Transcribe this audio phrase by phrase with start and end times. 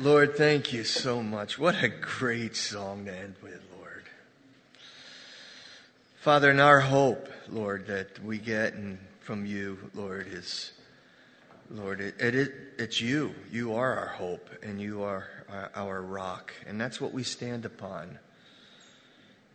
[0.00, 1.58] Lord, thank you so much.
[1.58, 4.04] What a great song to end with, Lord.
[6.20, 10.72] Father, and our hope, Lord, that we get and from you, Lord, is,
[11.70, 13.34] Lord, it, it, it's you.
[13.52, 17.66] You are our hope, and you are our, our rock, and that's what we stand
[17.66, 18.18] upon.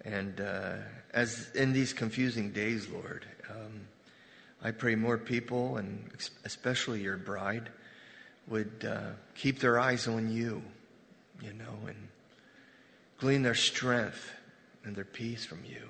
[0.03, 0.73] And uh,
[1.11, 3.87] as in these confusing days, Lord, um,
[4.63, 6.07] I pray more people, and
[6.43, 7.71] especially your bride,
[8.47, 10.61] would uh, keep their eyes on you,
[11.41, 11.97] you know, and
[13.19, 14.31] glean their strength
[14.83, 15.81] and their peace from you.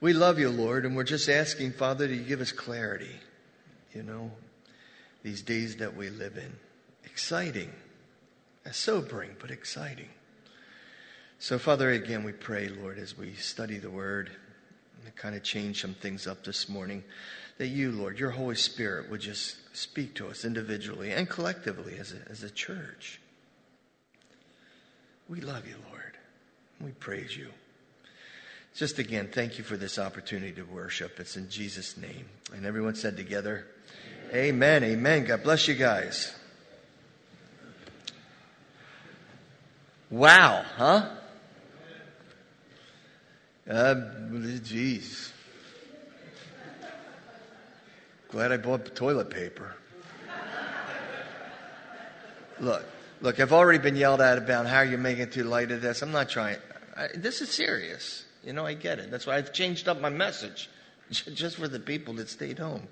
[0.00, 3.16] We love you, Lord, and we're just asking, Father, to give us clarity,
[3.94, 4.30] you know,
[5.22, 6.52] these days that we live in.
[7.04, 7.72] Exciting,
[8.70, 10.08] sobering, but exciting.
[11.38, 14.30] So, Father, again, we pray, Lord, as we study the Word,
[15.04, 17.02] and kind of change some things up this morning,
[17.58, 22.12] that you, Lord, your Holy Spirit would just speak to us individually and collectively as
[22.12, 23.20] a, as a church.
[25.28, 26.12] We love you, Lord.
[26.80, 27.48] We praise you.
[28.74, 31.20] Just again, thank you for this opportunity to worship.
[31.20, 32.26] It's in Jesus' name.
[32.52, 33.66] And everyone said together,
[34.30, 34.82] Amen.
[34.82, 34.84] Amen.
[34.84, 35.24] Amen.
[35.26, 36.34] God bless you guys.
[40.10, 41.08] Wow, huh?
[43.68, 43.94] Uh,
[44.62, 45.32] geez.
[48.34, 49.76] Glad I bought toilet paper.
[52.58, 52.84] look,
[53.20, 56.02] look, I've already been yelled at about how you're making too light of this.
[56.02, 56.56] I'm not trying.
[56.96, 58.24] I, this is serious.
[58.42, 59.12] You know, I get it.
[59.12, 60.68] That's why I've changed up my message,
[61.10, 62.88] just for the people that stayed home.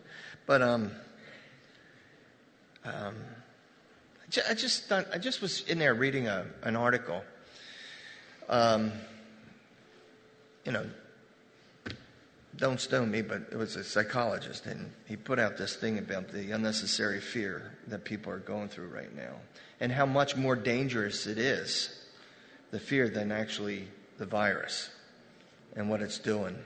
[0.47, 0.93] But um,
[2.85, 3.17] um,
[4.49, 7.25] I just I just was in there reading a, an article.
[8.49, 8.93] Um,
[10.65, 10.87] you know,
[12.57, 16.29] don't stone me, but it was a psychologist, and he put out this thing about
[16.29, 19.37] the unnecessary fear that people are going through right now,
[19.81, 22.05] and how much more dangerous it is,
[22.71, 24.91] the fear, than actually the virus
[25.77, 26.57] and what it's doing.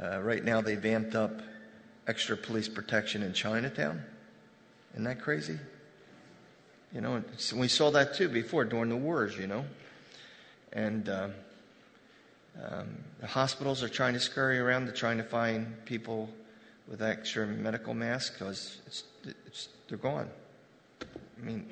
[0.00, 1.40] Uh, right now, they've amped up
[2.08, 4.02] extra police protection in Chinatown.
[4.94, 5.58] Isn't that crazy?
[6.92, 7.22] You know,
[7.54, 9.64] we saw that too before during the wars, you know.
[10.72, 11.08] And.
[11.08, 11.28] Uh,
[12.62, 12.88] um,
[13.20, 14.86] the hospitals are trying to scurry around.
[14.86, 16.28] They're trying to find people
[16.88, 19.04] with extra medical masks because it's,
[19.46, 20.28] it's, they're gone.
[21.00, 21.66] I mean,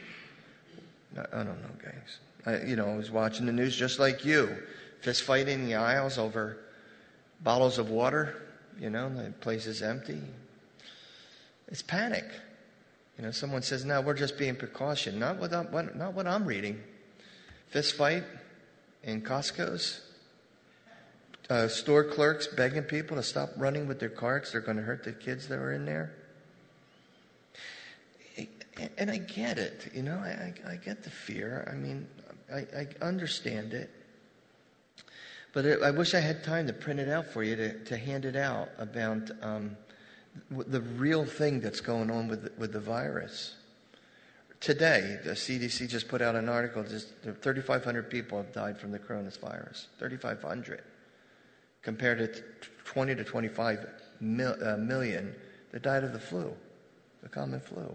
[1.17, 2.19] I don't know, guys.
[2.45, 4.57] I, you know, I was watching the news just like you,
[5.01, 6.59] fist fighting in the aisles over
[7.43, 8.43] bottles of water.
[8.81, 10.21] You know, the place is empty.
[11.69, 12.25] It's panic.
[13.19, 16.27] You know, someone says, "No, we're just being precaution." Not what I'm, what, not what
[16.27, 16.83] I'm reading.
[17.69, 18.25] Fist fight
[19.03, 20.01] in Costco's
[21.53, 24.53] uh, store clerks begging people to stop running with their carts.
[24.53, 26.15] They're going to hurt the kids that are in there.
[28.97, 31.69] And I get it, you know, I, I get the fear.
[31.71, 32.09] I mean,
[32.53, 33.91] I, I understand it.
[35.53, 37.99] But it, I wish I had time to print it out for you to, to
[37.99, 39.77] hand it out about um,
[40.51, 43.55] the real thing that's going on with, with the virus.
[44.59, 46.83] Today, the CDC just put out an article.
[46.83, 49.85] Just 3,500 people have died from the coronavirus.
[49.99, 50.83] 3,500
[51.83, 52.43] compared to
[52.85, 53.87] 20 to 25
[54.21, 55.35] mil, uh, million
[55.73, 56.53] that died of the flu,
[57.23, 57.93] the common flu.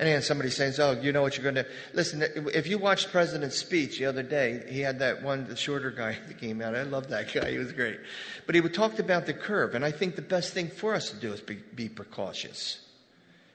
[0.00, 2.22] And then somebody says, "Oh, you know what you're going to listen."
[2.54, 6.16] If you watched President's speech the other day, he had that one, the shorter guy
[6.26, 6.74] that came out.
[6.74, 8.00] I love that guy; he was great.
[8.46, 11.16] But he talked about the curve, and I think the best thing for us to
[11.16, 12.80] do is be, be precautious.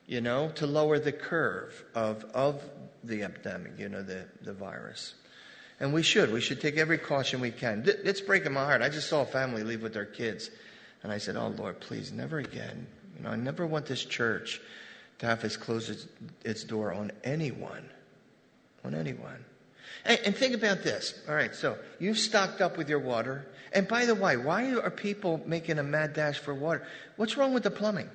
[0.06, 2.62] You know, to lower the curve of of
[3.04, 3.80] the epidemic.
[3.80, 5.16] You know, the the virus.
[5.80, 6.32] And we should.
[6.32, 7.84] We should take every caution we can.
[7.86, 8.82] It's breaking my heart.
[8.82, 10.50] I just saw a family leave with their kids.
[11.04, 12.88] And I said, Oh, Lord, please, never again.
[13.18, 14.62] You know, I never want this church
[15.20, 16.08] to have to close its,
[16.44, 17.90] its door on anyone.
[18.84, 19.44] On anyone.
[20.06, 21.22] And, and think about this.
[21.28, 23.48] All right, so you've stocked up with your water.
[23.74, 26.86] And by the way, why are people making a mad dash for water?
[27.18, 28.10] What's wrong with the plumbing?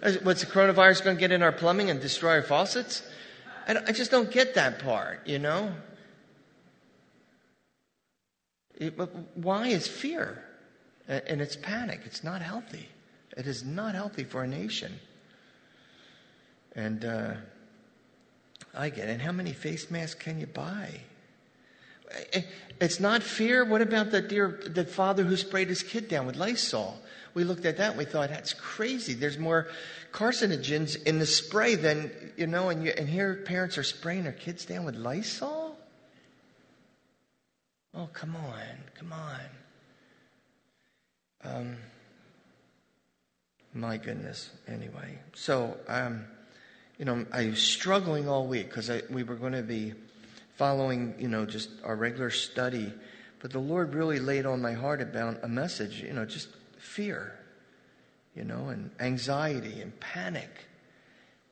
[0.22, 3.02] What's the coronavirus going to get in our plumbing and destroy our faucets?
[3.68, 5.72] I, I just don't get that part, you know?
[8.76, 8.98] It,
[9.34, 10.42] why is fear?
[11.06, 12.00] And it's panic.
[12.04, 12.88] It's not healthy.
[13.36, 14.98] It is not healthy for a nation.
[16.74, 17.34] And uh,
[18.74, 19.12] I get it.
[19.12, 21.00] And how many face masks can you buy?
[22.80, 23.64] It's not fear.
[23.64, 26.98] What about the dear the father who sprayed his kid down with Lysol?
[27.34, 29.14] We looked at that and we thought, that's crazy.
[29.14, 29.68] There's more
[30.12, 34.32] carcinogens in the spray than, you know, and, you, and here parents are spraying their
[34.32, 35.76] kids down with Lysol?
[37.94, 38.62] Oh, come on,
[38.94, 39.40] come on.
[41.44, 41.76] Um,
[43.74, 45.18] my goodness, anyway.
[45.34, 46.24] So, um,
[46.98, 49.94] you know, I was struggling all week because we were going to be
[50.58, 52.92] following, you know, just our regular study.
[53.38, 57.38] But the Lord really laid on my heart about a message, you know, just fear,
[58.34, 60.50] you know, and anxiety and panic.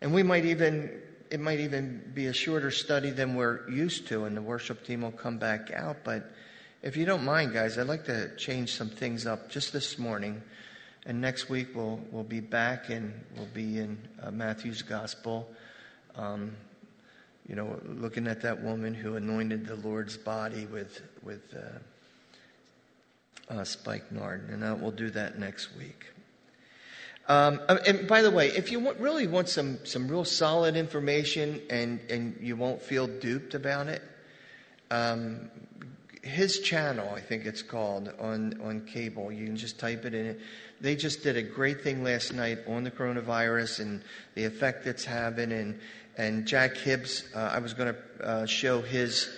[0.00, 0.90] And we might even,
[1.30, 5.02] it might even be a shorter study than we're used to, and the worship team
[5.02, 5.98] will come back out.
[6.02, 6.32] But
[6.82, 10.42] if you don't mind, guys, I'd like to change some things up just this morning.
[11.06, 15.48] And next week we'll, we'll be back and we'll be in uh, Matthew's Gospel.
[16.16, 16.56] Um,
[17.48, 21.78] you know, looking at that woman who anointed the Lord's body with, with uh,
[23.54, 23.64] uh.
[24.50, 26.06] And uh, we'll do that next week.
[27.28, 30.76] Um, uh, and by the way, if you want, really want some, some real solid
[30.76, 34.02] information and, and you won't feel duped about it,
[34.90, 35.50] um,
[36.22, 40.38] his channel, I think it's called, on, on cable, you can just type it in.
[40.80, 44.02] They just did a great thing last night on the coronavirus and
[44.34, 45.52] the effect it's having.
[45.52, 45.78] And,
[46.16, 49.28] and Jack Hibbs, uh, I was going to uh, show his,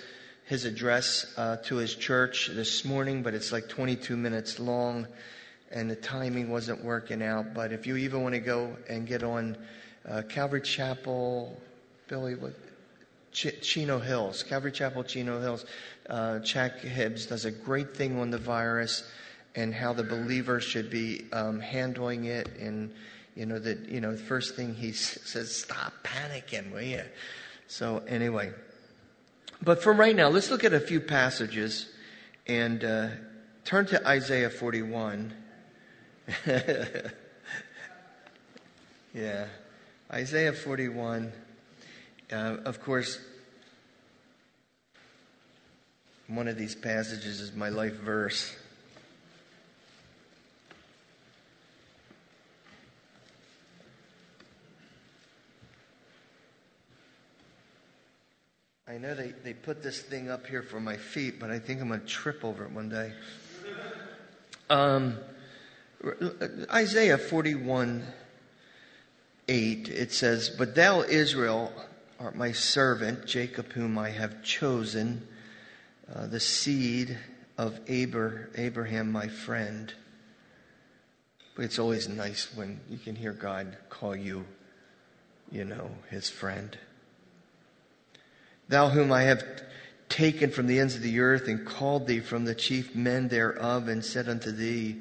[0.44, 5.06] his address uh, to his church this morning, but it's like 22 minutes long
[5.70, 7.52] and the timing wasn't working out.
[7.52, 9.56] But if you even want to go and get on
[10.08, 11.60] uh, Calvary Chapel,
[12.06, 12.54] Billy, what?
[13.32, 15.66] Ch- Chino Hills, Calvary Chapel, Chino Hills.
[16.08, 19.04] Uh, Jack Hibbs does a great thing on the virus
[19.54, 22.48] and how the believer should be um, handling it.
[22.58, 22.92] And,
[23.34, 27.02] you know, that, you know, the first thing he says, stop panicking, will you?
[27.66, 28.52] So, anyway.
[29.62, 31.88] But for right now, let's look at a few passages
[32.46, 33.08] and uh,
[33.64, 35.32] turn to Isaiah 41.
[39.14, 39.46] yeah.
[40.12, 41.32] Isaiah 41.
[42.30, 42.34] Uh,
[42.64, 43.18] of course,
[46.28, 48.54] one of these passages is my life verse.
[58.90, 61.82] I know they, they put this thing up here for my feet, but I think
[61.82, 63.12] I'm going to trip over it one day.
[64.70, 65.18] Um,
[66.72, 68.02] Isaiah 41
[69.46, 71.70] 8, it says, But thou, Israel,
[72.18, 75.26] art my servant, Jacob, whom I have chosen,
[76.14, 77.18] uh, the seed
[77.58, 79.92] of Abraham, my friend.
[81.54, 84.46] But it's always nice when you can hear God call you,
[85.50, 86.78] you know, his friend.
[88.68, 89.44] Thou whom I have
[90.08, 93.88] taken from the ends of the earth and called thee from the chief men thereof
[93.88, 94.96] and said unto thee,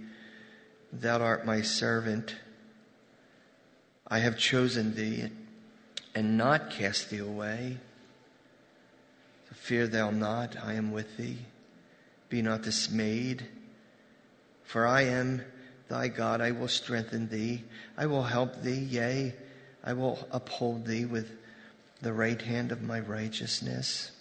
[0.91, 2.35] Thou art my servant.
[4.07, 5.29] I have chosen thee
[6.15, 7.77] and not cast thee away.
[9.53, 11.39] Fear thou not, I am with thee.
[12.29, 13.45] Be not dismayed,
[14.63, 15.41] for I am
[15.89, 16.39] thy God.
[16.39, 17.63] I will strengthen thee.
[17.97, 18.79] I will help thee.
[18.79, 19.33] Yea,
[19.83, 21.31] I will uphold thee with
[22.01, 24.11] the right hand of my righteousness.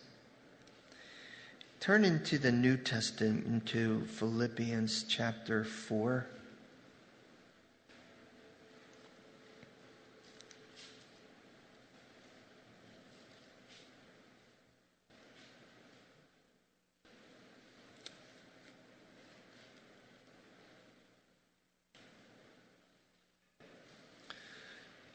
[1.81, 6.27] Turn into the New Testament, into Philippians chapter 4.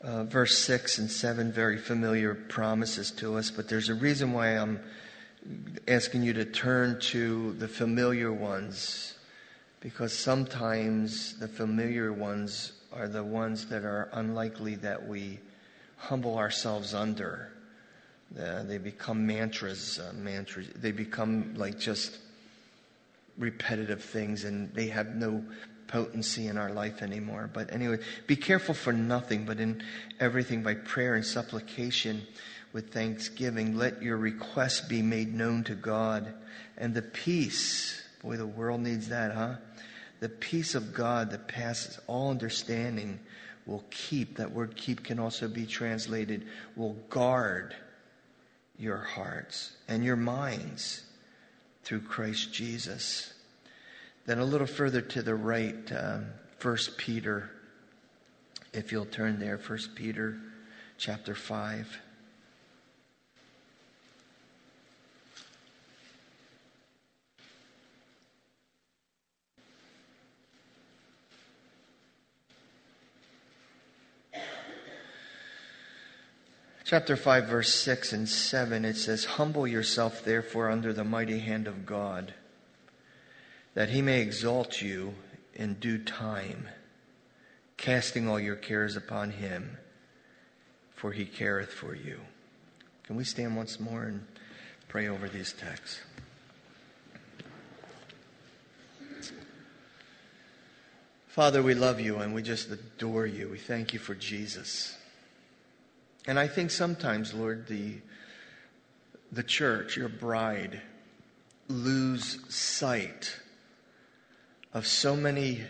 [0.04, 4.58] Uh, verse 6 and 7, very familiar promises to us, but there's a reason why
[4.58, 4.80] I'm
[5.88, 9.16] asking you to turn to the familiar ones,
[9.80, 15.40] because sometimes the familiar ones are the ones that are unlikely that we
[15.98, 17.52] humble ourselves under.
[18.40, 20.68] Uh, they become mantras, uh, mantras.
[20.76, 22.18] They become like just
[23.38, 25.44] repetitive things, and they have no
[25.92, 27.50] potency in our life anymore.
[27.52, 29.84] But anyway, be careful for nothing, but in
[30.20, 32.26] everything by prayer and supplication
[32.74, 33.78] with thanksgiving.
[33.78, 36.34] Let your requests be made known to God.
[36.78, 39.56] And the peace, boy, the world needs that, huh?
[40.22, 43.20] The peace of God that passes all understanding
[43.66, 44.38] will keep.
[44.38, 47.76] That word keep can also be translated will guard
[48.78, 51.04] your hearts and your minds
[51.84, 53.34] through Christ Jesus.
[54.26, 56.28] Then a little further to the right, um,
[56.62, 57.50] 1 Peter,
[58.72, 60.38] if you'll turn there, 1 Peter
[60.98, 62.00] chapter 5.
[76.84, 81.66] Chapter 5, verse 6 and 7, it says, Humble yourself, therefore, under the mighty hand
[81.66, 82.34] of God
[83.74, 85.14] that he may exalt you
[85.54, 86.68] in due time,
[87.78, 89.78] casting all your cares upon him.
[90.94, 92.20] for he careth for you.
[93.06, 94.24] Can we stand once more and
[94.88, 96.00] pray over these texts?
[101.28, 103.50] Father, we love you and we just adore you.
[103.50, 104.96] We thank you for Jesus.
[106.28, 107.96] And I think sometimes, Lord, the,
[109.32, 110.82] the church, your bride,
[111.68, 113.40] lose sight
[114.74, 115.62] of so many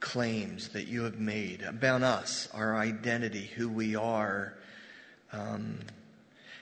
[0.00, 4.54] claims that you have made about us, our identity, who we are,
[5.32, 5.78] um,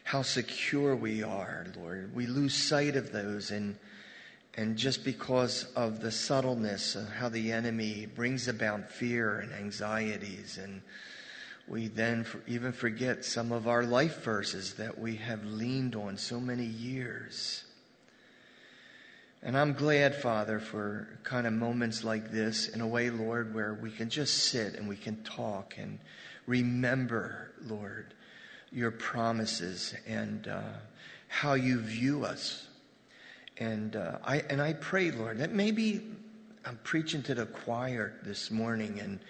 [0.04, 2.14] how secure we are, Lord.
[2.14, 3.76] We lose sight of those, and,
[4.54, 10.59] and just because of the subtleness of how the enemy brings about fear and anxieties,
[10.62, 10.83] and
[11.66, 16.38] we then even forget some of our life verses that we have leaned on so
[16.38, 17.64] many years.
[19.46, 23.74] And I'm glad, Father, for kind of moments like this, in a way, Lord, where
[23.74, 25.98] we can just sit and we can talk and
[26.46, 28.14] remember, Lord,
[28.72, 30.62] your promises and uh,
[31.28, 32.66] how you view us.
[33.58, 36.00] And uh, I and I pray, Lord, that maybe
[36.64, 39.20] I'm preaching to the choir this morning, and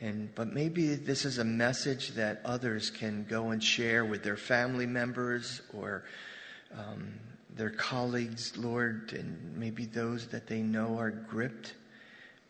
[0.00, 4.38] and but maybe this is a message that others can go and share with their
[4.38, 6.04] family members or.
[6.76, 7.12] Um,
[7.56, 11.74] their colleagues, Lord, and maybe those that they know are gripped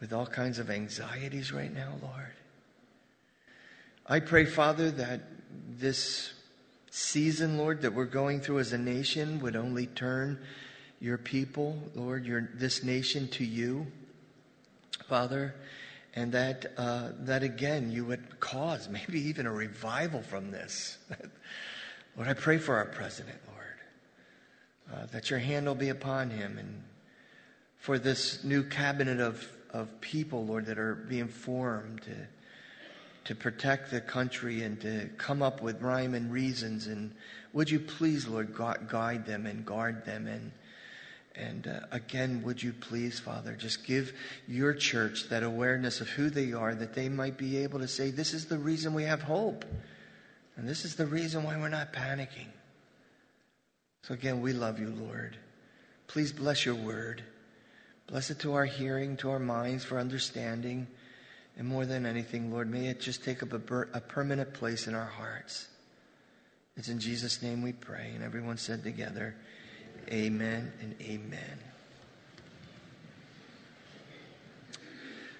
[0.00, 2.32] with all kinds of anxieties right now, Lord.
[4.06, 5.22] I pray, Father, that
[5.78, 6.32] this
[6.90, 10.38] season, Lord, that we're going through as a nation would only turn
[11.00, 13.86] your people, Lord, your, this nation to you,
[15.08, 15.54] Father,
[16.14, 20.98] and that, uh, that again you would cause maybe even a revival from this.
[22.16, 23.38] Lord, I pray for our president,
[24.92, 26.82] uh, that your hand will be upon him and
[27.76, 32.16] for this new cabinet of, of people, Lord, that are being formed to,
[33.26, 36.86] to protect the country and to come up with rhyme and reasons.
[36.86, 37.14] And
[37.52, 38.54] would you please, Lord,
[38.88, 40.52] guide them and guard them and
[41.36, 44.12] and uh, again, would you please, Father, just give
[44.46, 48.10] your church that awareness of who they are, that they might be able to say,
[48.10, 49.64] This is the reason we have hope.
[50.56, 52.46] And this is the reason why we're not panicking.
[54.06, 55.38] So again, we love you, Lord.
[56.08, 57.22] Please bless your word.
[58.06, 60.86] Bless it to our hearing, to our minds, for understanding.
[61.56, 64.86] And more than anything, Lord, may it just take up a, ber- a permanent place
[64.86, 65.68] in our hearts.
[66.76, 68.12] It's in Jesus' name we pray.
[68.14, 69.34] And everyone said together,
[70.10, 71.58] Amen and Amen.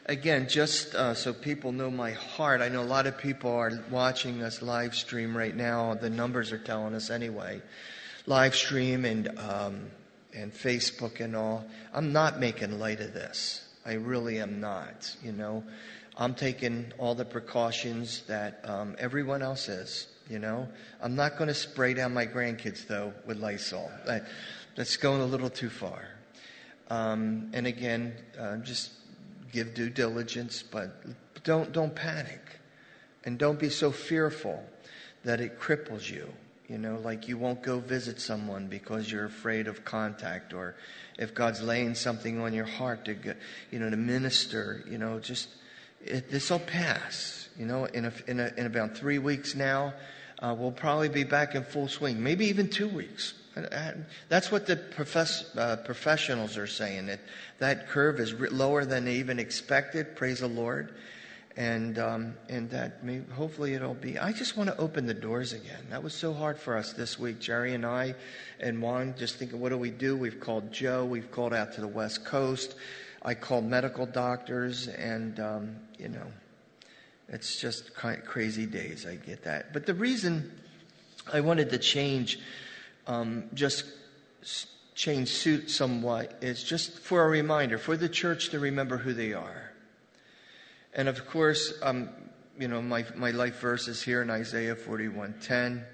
[0.07, 3.85] Again, just uh, so people know my heart, I know a lot of people are
[3.91, 5.93] watching us live stream right now.
[5.95, 7.61] The numbers are telling us anyway
[8.27, 9.91] live stream and, um,
[10.35, 11.65] and Facebook and all.
[11.93, 13.67] I'm not making light of this.
[13.85, 15.15] I really am not.
[15.23, 15.65] You know,
[16.17, 20.09] I'm taking all the precautions that um, everyone else is.
[20.29, 20.69] You know,
[21.03, 23.91] I'm not going to spray down my grandkids though with Lysol.
[24.07, 24.27] That,
[24.75, 26.09] that's going a little too far.
[26.89, 28.93] Um, and again, uh, just
[29.53, 31.03] give due diligence, but
[31.45, 32.41] don't don't panic,
[33.25, 34.63] and don't be so fearful
[35.25, 36.33] that it cripples you.
[36.69, 40.77] You know, like you won't go visit someone because you're afraid of contact, or
[41.19, 43.37] if God's laying something on your heart to, get,
[43.71, 44.83] you know, to minister.
[44.89, 45.49] You know, just
[46.05, 47.49] this will pass.
[47.59, 49.93] You know, in a, in, a, in about three weeks now,
[50.39, 52.23] uh, we'll probably be back in full swing.
[52.23, 53.35] Maybe even two weeks.
[54.29, 57.07] That's what the profess, uh, professionals are saying.
[57.07, 57.21] That
[57.59, 60.17] that curve is lower than they even expected.
[60.17, 60.95] Praise the Lord
[61.57, 64.19] and um, and that may, hopefully it'll be.
[64.19, 65.87] I just want to open the doors again.
[65.91, 68.15] That was so hard for us this week, Jerry and I,
[68.59, 69.15] and Juan.
[69.17, 70.17] Just thinking, what do we do?
[70.17, 71.05] We've called Joe.
[71.05, 72.75] We've called out to the West Coast.
[73.23, 76.27] I called medical doctors, and um, you know,
[77.29, 79.07] it's just kind of crazy days.
[79.07, 80.51] I get that, but the reason
[81.33, 82.41] I wanted to change,
[83.07, 83.85] um, just
[84.97, 89.33] change suit somewhat, is just for a reminder for the church to remember who they
[89.33, 89.74] are
[90.95, 92.09] and of course, um,
[92.59, 95.85] you know, my, my life verse is here in Isaiah 41:10.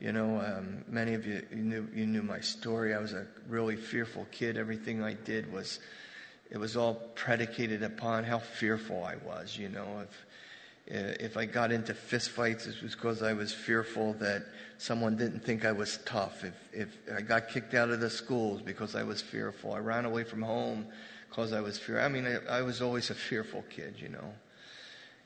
[0.00, 2.92] You know, um, many of you, you knew, you knew my story.
[2.92, 4.56] I was a really fearful kid.
[4.56, 5.78] Everything I did was,
[6.50, 9.56] it was all predicated upon how fearful I was.
[9.56, 10.26] You know, if
[11.20, 14.42] if I got into fistfights, it was because I was fearful that
[14.76, 16.42] someone didn't think I was tough.
[16.42, 20.04] If if I got kicked out of the schools because I was fearful, I ran
[20.04, 20.88] away from home
[21.32, 21.98] because I was fear.
[21.98, 24.34] I mean, I, I, was always a fearful kid, you know.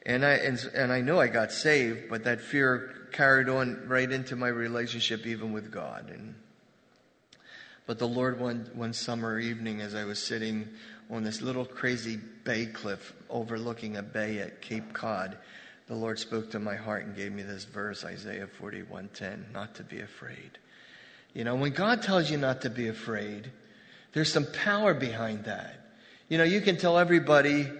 [0.05, 4.11] And I and, and I know I got saved, but that fear carried on right
[4.11, 6.11] into my relationship, even with God.
[6.11, 6.37] And
[7.87, 10.69] but the Lord, one one summer evening, as I was sitting
[11.11, 15.37] on this little crazy bay cliff overlooking a bay at Cape Cod,
[15.89, 19.83] the Lord spoke to my heart and gave me this verse, Isaiah 41:10, not to
[19.83, 20.59] be afraid.
[21.35, 23.51] You know, when God tells you not to be afraid,
[24.13, 25.86] there's some power behind that.
[26.29, 27.71] You know, you can tell everybody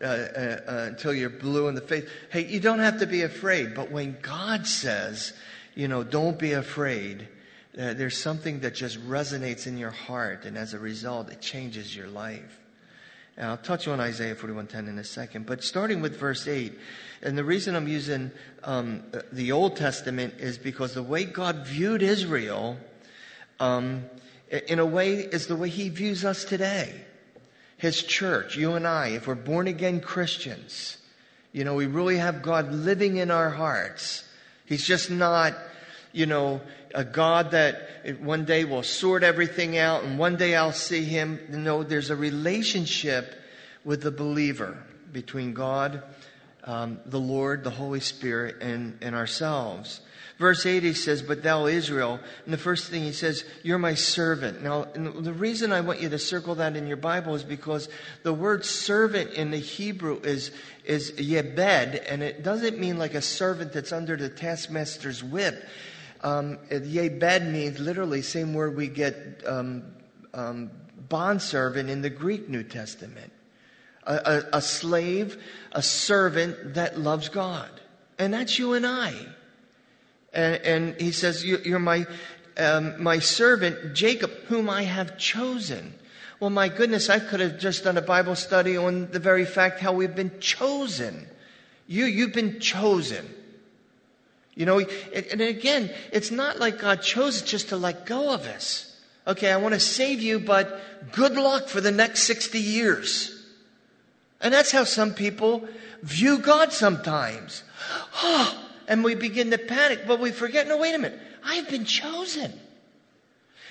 [0.00, 3.20] uh, uh, uh, until you're blue in the face, hey, you don't have to be
[3.20, 3.74] afraid.
[3.74, 5.34] But when God says,
[5.74, 7.28] you know, don't be afraid,
[7.78, 11.94] uh, there's something that just resonates in your heart, and as a result, it changes
[11.94, 12.58] your life.
[13.36, 16.72] And I'll touch on Isaiah 41:10 in a second, but starting with verse 8,
[17.20, 18.30] and the reason I'm using
[18.64, 22.78] um, the Old Testament is because the way God viewed Israel,
[23.60, 24.06] um,
[24.48, 27.04] in a way, is the way He views us today.
[27.80, 30.98] His church, you and I, if we're born again Christians,
[31.50, 34.22] you know, we really have God living in our hearts.
[34.66, 35.54] He's just not,
[36.12, 36.60] you know,
[36.94, 41.40] a God that one day will sort everything out and one day I'll see him.
[41.48, 43.34] No, there's a relationship
[43.82, 44.76] with the believer
[45.10, 46.02] between God,
[46.64, 50.02] um, the Lord, the Holy Spirit, and, and ourselves.
[50.40, 53.92] Verse 8, he says, But thou, Israel, and the first thing he says, You're my
[53.92, 54.62] servant.
[54.62, 57.90] Now, the reason I want you to circle that in your Bible is because
[58.22, 60.50] the word servant in the Hebrew is,
[60.86, 65.62] is yebed, and it doesn't mean like a servant that's under the taskmaster's whip.
[66.22, 69.92] Um, yebed means literally same word we get um,
[70.32, 70.70] um,
[71.10, 73.30] bondservant in the Greek New Testament.
[74.04, 75.36] A, a, a slave,
[75.72, 77.68] a servant that loves God.
[78.18, 79.14] And that's you and I.
[80.32, 82.06] And, and he says, You're my,
[82.56, 85.94] um, my servant, Jacob, whom I have chosen.
[86.40, 89.80] Well, my goodness, I could have just done a Bible study on the very fact
[89.80, 91.26] how we've been chosen.
[91.86, 93.28] You, you've been chosen.
[94.54, 98.86] You know, and again, it's not like God chose just to let go of us.
[99.26, 100.80] Okay, I want to save you, but
[101.12, 103.36] good luck for the next 60 years.
[104.40, 105.68] And that's how some people
[106.02, 107.62] view God sometimes.
[108.22, 111.84] Oh, and we begin to panic, but we forget, no, wait a minute, I've been
[111.84, 112.52] chosen.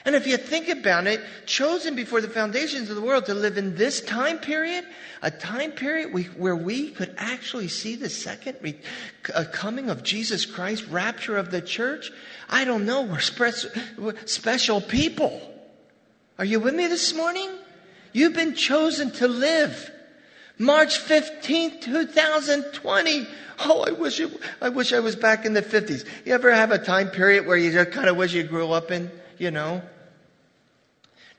[0.06, 3.58] And if you think about it, chosen before the foundations of the world to live
[3.58, 4.86] in this time period,
[5.22, 8.80] a time period we, where we could actually see the second re,
[9.36, 12.12] uh, coming of Jesus Christ, rapture of the church,
[12.50, 15.42] I don't know, we're, spe- we're special people.
[16.40, 17.50] Are you with me this morning?
[18.14, 19.92] You've been chosen to live.
[20.60, 23.28] March 15th, 2020.
[23.62, 26.06] Oh, I wish it, I wish I was back in the 50s.
[26.26, 28.92] You ever have a time period where you just kind of wish you grew up
[28.92, 29.10] in?
[29.40, 29.82] you know?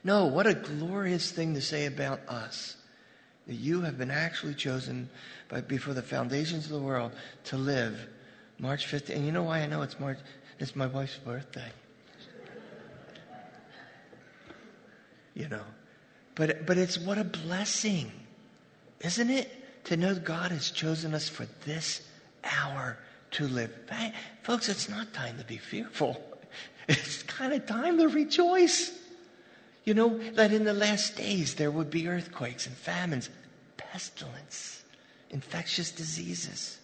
[0.03, 2.77] No, what a glorious thing to say about us.
[3.47, 5.09] That you have been actually chosen
[5.49, 7.13] by, before the foundations of the world
[7.45, 8.09] to live
[8.59, 9.15] March 15th.
[9.15, 10.19] And you know why I know it's March?
[10.59, 11.71] It's my wife's birthday.
[15.35, 15.65] You know.
[16.35, 18.11] But, but it's what a blessing,
[19.01, 19.51] isn't it?
[19.85, 22.03] To know God has chosen us for this
[22.45, 22.99] hour
[23.33, 23.73] to live.
[24.43, 26.23] Folks, it's not time to be fearful.
[26.89, 28.91] It's kind of time to rejoice.
[29.85, 33.31] You know, that in the last days there would be earthquakes and famines,
[33.77, 34.83] pestilence,
[35.31, 36.79] infectious diseases.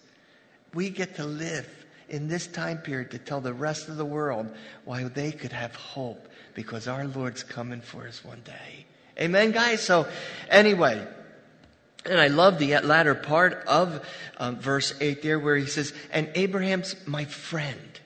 [0.75, 1.69] We get to live
[2.09, 4.49] in this time period to tell the rest of the world
[4.85, 8.87] why they could have hope because our Lord's coming for us one day.
[9.19, 9.83] Amen, guys?
[9.83, 10.07] So,
[10.49, 11.07] anyway,
[12.09, 14.07] and I love the latter part of
[14.39, 18.01] um, verse 8 there where he says, And Abraham's my friend.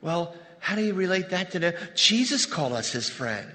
[0.00, 3.50] Well, how do you relate that to the Jesus called us his friend?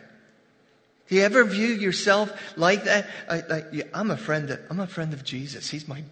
[1.08, 3.08] Do you ever view yourself like that?
[3.30, 4.50] I, I, I'm a friend.
[4.50, 5.70] Of, I'm a friend of Jesus.
[5.70, 6.04] He's my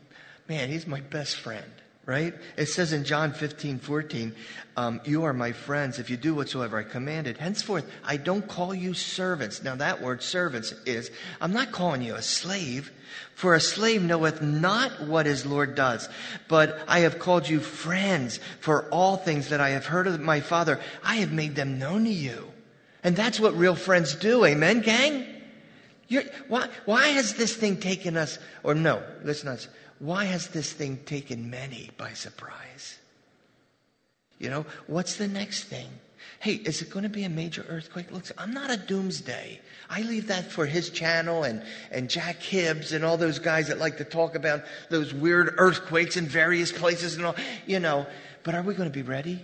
[0.48, 0.70] man.
[0.70, 1.72] He's my best friend.
[2.06, 2.34] Right?
[2.58, 4.36] It says in John 15, 14,
[4.76, 7.38] um, you are my friends if you do whatsoever I commanded.
[7.38, 9.64] Henceforth, I don't call you servants.
[9.64, 12.92] Now that word servants is, I'm not calling you a slave.
[13.36, 16.10] For a slave knoweth not what his Lord does.
[16.50, 20.42] But I have called you friends, for all things that I have heard of my
[20.42, 22.52] Father, I have made them known to you.
[23.04, 24.44] And that's what real friends do.
[24.44, 25.26] Amen, gang?
[26.08, 29.68] You're, why, why has this thing taken us, or no, let's not,
[30.04, 32.98] why has this thing taken many by surprise?
[34.38, 35.88] You know, what's the next thing?
[36.40, 38.12] Hey, is it going to be a major earthquake?
[38.12, 39.62] Look, I'm not a doomsday.
[39.90, 43.78] I leave that for his channel and, and Jack Hibbs and all those guys that
[43.78, 47.36] like to talk about those weird earthquakes in various places and all,
[47.66, 48.06] you know.
[48.44, 49.40] But are we going to be ready?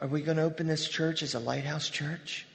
[0.00, 2.46] Are we going to open this church as a lighthouse church?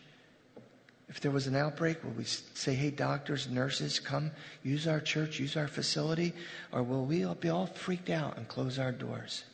[1.10, 5.40] If there was an outbreak, will we say, hey, doctors, nurses, come use our church,
[5.40, 6.34] use our facility?
[6.72, 9.46] Or will we all be all freaked out and close our doors?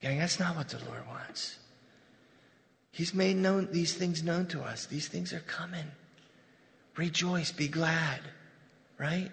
[0.00, 1.58] Gang, that's not what the Lord wants.
[2.92, 4.86] He's made known these things known to us.
[4.86, 5.86] These things are coming.
[6.96, 8.20] Rejoice, be glad,
[8.98, 9.30] right?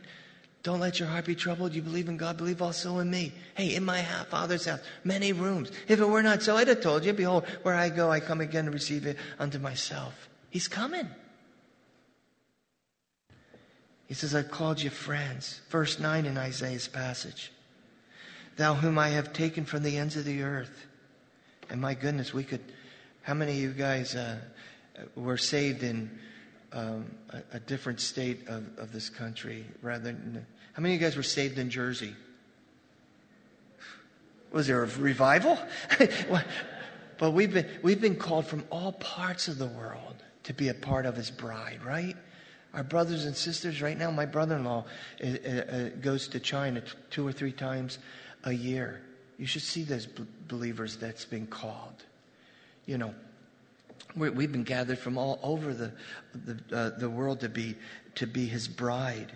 [0.68, 1.74] Don't let your heart be troubled.
[1.74, 3.32] You believe in God, believe also in me.
[3.56, 5.72] Hey, in my Father's house, many rooms.
[5.88, 8.42] If it were not so, I'd have told you, behold, where I go, I come
[8.42, 10.28] again to receive it unto myself.
[10.50, 11.08] He's coming.
[14.08, 15.62] He says, I've called you friends.
[15.70, 17.50] Verse 9 in Isaiah's passage.
[18.58, 20.86] Thou whom I have taken from the ends of the earth.
[21.70, 22.74] And my goodness, we could,
[23.22, 24.36] how many of you guys uh,
[25.16, 26.12] were saved in
[26.74, 30.46] um, a, a, different state of, of this country rather than,
[30.78, 32.14] how many of you guys were saved in Jersey?
[34.52, 35.58] Was there a revival?
[37.18, 40.76] but we've been, we've been called from all parts of the world to be a
[40.76, 42.16] part of his bride, right?
[42.76, 44.86] Our brothers and sisters, right now, my brother in law
[45.24, 47.98] uh, uh, goes to China two or three times
[48.44, 49.02] a year.
[49.40, 52.06] You should see those believers that's been called.
[52.86, 53.16] You know,
[54.16, 55.92] we have been gathered from all over the,
[56.36, 57.76] the, uh, the world to be,
[58.14, 59.32] to be his bride.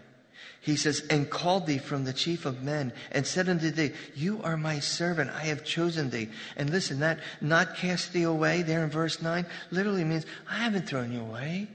[0.62, 4.42] He says, and called thee from the chief of men and said unto thee, You
[4.44, 5.32] are my servant.
[5.32, 6.30] I have chosen thee.
[6.56, 10.88] And listen, that not cast thee away there in verse 9 literally means, I haven't
[10.88, 11.68] thrown you away.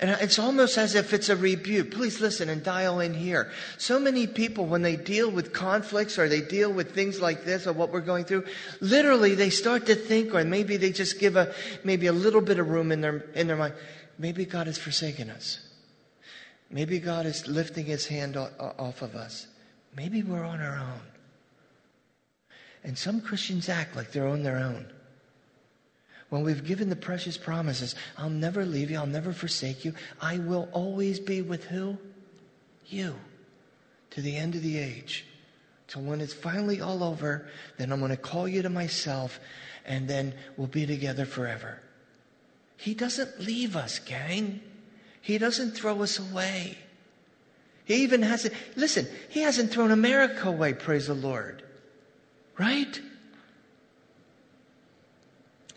[0.00, 1.92] And it's almost as if it's a rebuke.
[1.92, 3.52] Please listen and dial in here.
[3.78, 7.64] So many people, when they deal with conflicts or they deal with things like this
[7.68, 8.44] or what we're going through,
[8.80, 12.58] literally they start to think, or maybe they just give a, maybe a little bit
[12.58, 13.74] of room in their, in their mind.
[14.18, 15.60] Maybe God has forsaken us.
[16.74, 19.46] Maybe God is lifting his hand off of us.
[19.96, 21.00] Maybe we're on our own.
[22.82, 24.92] And some Christians act like they're on their own
[26.34, 30.38] when we've given the precious promises, I'll never leave you, I'll never forsake you, I
[30.38, 31.96] will always be with who?
[32.86, 33.14] You.
[34.10, 35.26] To the end of the age.
[35.86, 37.46] Till when it's finally all over,
[37.78, 39.38] then I'm going to call you to myself,
[39.86, 41.80] and then we'll be together forever.
[42.78, 44.60] He doesn't leave us, gang.
[45.24, 46.76] He doesn't throw us away.
[47.86, 51.62] He even hasn't, listen, he hasn't thrown America away, praise the Lord.
[52.58, 53.00] Right?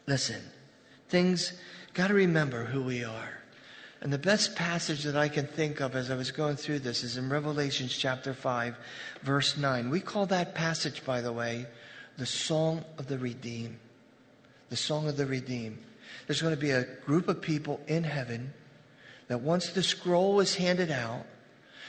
[0.05, 0.41] Listen,
[1.07, 1.53] things,
[1.93, 3.39] got to remember who we are.
[4.01, 7.05] And the best passage that I can think of as I was going through this
[7.05, 8.75] is in Revelations chapter 5,
[9.23, 9.89] verse 9.
[9.89, 11.67] We call that passage, by the way,
[12.17, 13.79] the Song of the Redeemed.
[14.67, 15.77] The Song of the Redeemed.
[16.27, 18.53] There's going to be a group of people in heaven
[19.27, 21.25] that once the scroll was handed out,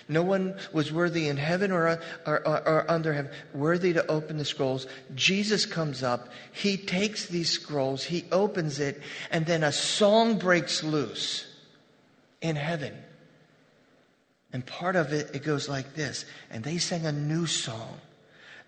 [0.08, 4.38] no one was worthy in heaven or, or, or, or, under heaven, worthy to open
[4.38, 4.86] the scrolls.
[5.14, 6.28] Jesus comes up.
[6.52, 8.04] He takes these scrolls.
[8.04, 9.02] He opens it.
[9.30, 11.46] And then a song breaks loose
[12.40, 12.94] in heaven.
[14.50, 16.24] And part of it, it goes like this.
[16.50, 18.00] And they sang a new song.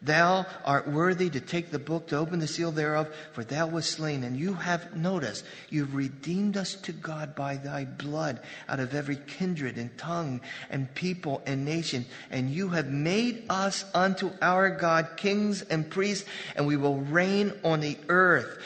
[0.02, 3.90] Thou art worthy to take the book, to open the seal thereof, for thou wast
[3.90, 4.24] slain.
[4.24, 9.16] And you have, noticed, you've redeemed us to God by thy blood out of every
[9.16, 12.06] kindred and tongue and people and nation.
[12.30, 17.52] And you have made us unto our God kings and priests, and we will reign
[17.62, 18.58] on the earth.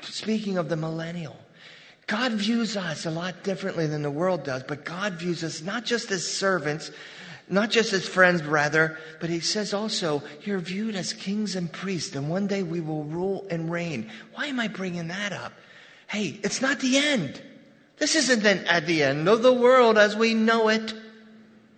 [0.00, 1.36] Speaking of the millennial.
[2.06, 5.84] God views us a lot differently than the world does, but God views us not
[5.84, 6.90] just as servants,
[7.50, 12.14] not just as friends, rather, but he says also, you're viewed as kings and priests,
[12.14, 14.10] and one day we will rule and reign.
[14.34, 15.52] Why am I bringing that up?
[16.06, 17.42] Hey, it's not the end.
[17.98, 20.94] This isn't then at the end of the world as we know it.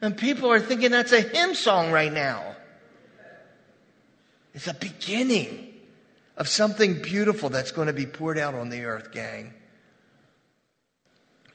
[0.01, 2.57] And people are thinking that's a hymn song right now.
[4.55, 5.73] It's a beginning
[6.37, 9.55] of something beautiful that's going to be poured out on the earth, gang.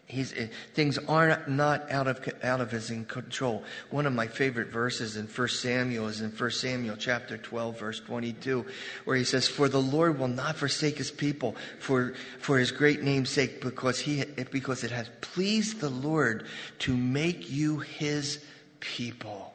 [0.10, 3.65] He's, eh, things are not out of, out of his control.
[3.89, 8.00] One of my favorite verses in 1 Samuel is in 1 Samuel chapter 12, verse
[8.00, 8.65] 22,
[9.04, 13.04] where he says, For the Lord will not forsake his people for, for his great
[13.04, 16.48] name's sake, because, he, because it has pleased the Lord
[16.80, 18.41] to make you his
[18.80, 19.54] people.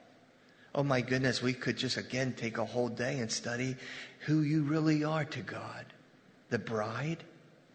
[0.75, 3.77] Oh my goodness, we could just again take a whole day and study
[4.21, 5.87] who you really are to God.
[6.51, 7.25] The bride,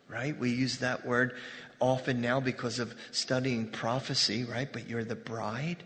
[0.08, 0.38] right?
[0.38, 1.36] We use that word
[1.80, 4.72] often now because of studying prophecy, right?
[4.72, 5.84] But you're the bride,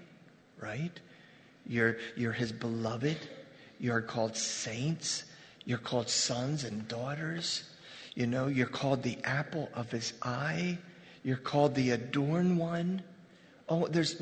[0.59, 0.97] right?
[1.67, 3.17] You're, you're his beloved.
[3.79, 5.25] You're called saints.
[5.65, 7.63] You're called sons and daughters.
[8.15, 10.77] You know, you're called the apple of his eye.
[11.23, 13.03] You're called the adorned one.
[13.69, 14.21] Oh, there's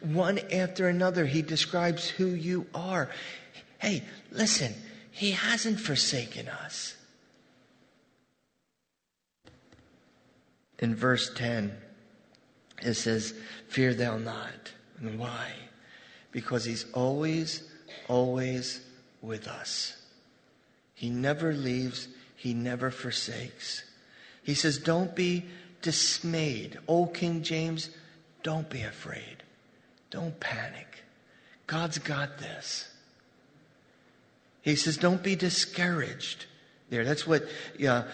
[0.00, 1.26] one after another.
[1.26, 3.10] He describes who you are.
[3.78, 4.74] Hey, listen,
[5.10, 6.94] he hasn't forsaken us.
[10.78, 11.76] In verse 10,
[12.82, 13.34] it says,
[13.68, 14.72] Fear thou not.
[15.00, 15.50] And why?
[16.32, 17.62] Because he's always,
[18.08, 18.80] always
[19.22, 19.96] with us.
[20.94, 23.84] He never leaves, he never forsakes.
[24.42, 25.44] He says, Don't be
[25.82, 26.78] dismayed.
[26.86, 27.90] Old King James,
[28.42, 29.42] don't be afraid.
[30.10, 31.04] Don't panic.
[31.66, 32.88] God's got this.
[34.62, 36.46] He says, don't be discouraged.
[36.88, 37.44] There, that's what
[37.78, 38.04] yeah,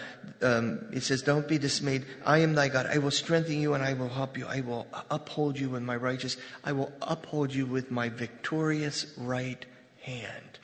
[0.41, 1.21] um, it says.
[1.21, 2.05] Don't be dismayed.
[2.25, 2.87] I am thy God.
[2.87, 4.47] I will strengthen you and I will help you.
[4.47, 6.37] I will uphold you with my righteous.
[6.63, 9.63] I will uphold you with my victorious right
[10.01, 10.59] hand.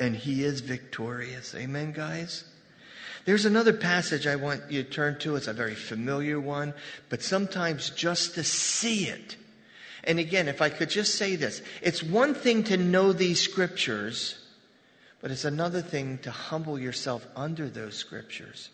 [0.00, 1.54] And he is victorious.
[1.54, 2.44] Amen, guys?
[3.26, 5.36] There's another passage I want you to turn to.
[5.36, 6.74] It's a very familiar one,
[7.10, 9.36] but sometimes just to see it.
[10.04, 14.38] And again, if I could just say this, it's one thing to know these scriptures,
[15.20, 18.70] but it's another thing to humble yourself under those scriptures.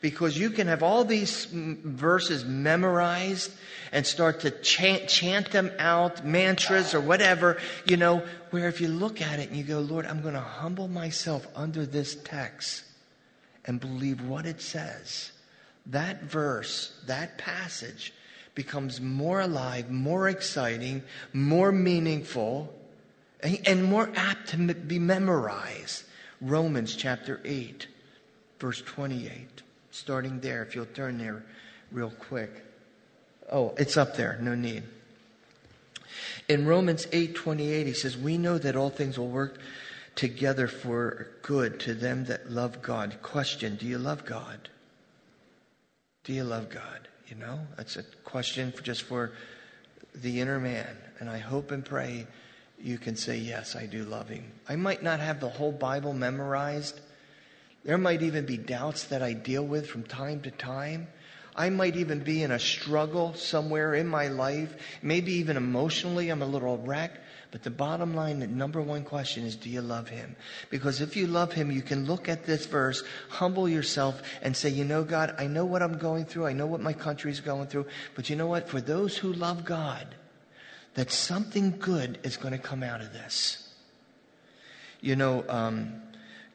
[0.00, 3.52] Because you can have all these verses memorized
[3.92, 8.88] and start to chant, chant them out, mantras or whatever, you know, where if you
[8.88, 12.84] look at it and you go, Lord, I'm going to humble myself under this text
[13.66, 15.32] and believe what it says,
[15.86, 18.14] that verse, that passage
[18.54, 21.02] becomes more alive, more exciting,
[21.34, 22.74] more meaningful,
[23.42, 26.04] and more apt to be memorized.
[26.40, 27.86] Romans chapter 8,
[28.58, 29.62] verse 28.
[29.90, 31.42] Starting there, if you'll turn there
[31.90, 32.64] real quick.
[33.50, 34.84] Oh, it's up there, no need.
[36.48, 39.58] In Romans 8:28 he says, "We know that all things will work
[40.14, 43.18] together for good to them that love God.
[43.22, 44.68] Question Do you love God?
[46.24, 47.08] Do you love God?
[47.28, 49.32] You know, that's a question for just for
[50.14, 50.96] the inner man.
[51.20, 52.26] And I hope and pray
[52.82, 54.52] you can say, Yes, I do love him.
[54.68, 57.00] I might not have the whole Bible memorized.
[57.84, 61.08] There might even be doubts that I deal with from time to time.
[61.56, 64.74] I might even be in a struggle somewhere in my life.
[65.02, 67.18] Maybe even emotionally, I'm a little wrecked.
[67.50, 70.36] But the bottom line, the number one question is, do you love him?
[70.70, 74.68] Because if you love him, you can look at this verse, humble yourself, and say,
[74.68, 76.46] you know, God, I know what I'm going through.
[76.46, 77.86] I know what my country is going through.
[78.14, 78.68] But you know what?
[78.68, 80.14] For those who love God,
[80.94, 83.68] that something good is going to come out of this.
[85.00, 86.02] You know, um,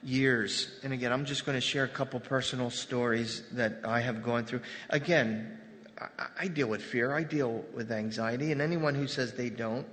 [0.04, 4.22] years, and again, I'm just going to share a couple personal stories that I have
[4.22, 4.62] gone through.
[4.90, 5.58] Again,
[6.00, 9.88] I, I deal with fear, I deal with anxiety, and anyone who says they don't,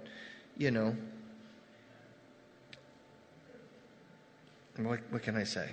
[0.59, 0.95] you know,
[4.77, 5.71] what, what can I say?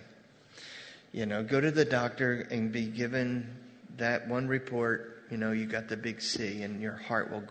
[1.12, 3.58] You know, go to the doctor and be given
[3.98, 7.44] that one report, you know, you got the big C, and your heart will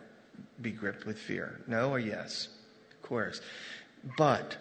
[0.60, 1.60] be gripped with fear.
[1.66, 2.48] No or yes?
[2.92, 3.40] Of course.
[4.16, 4.56] But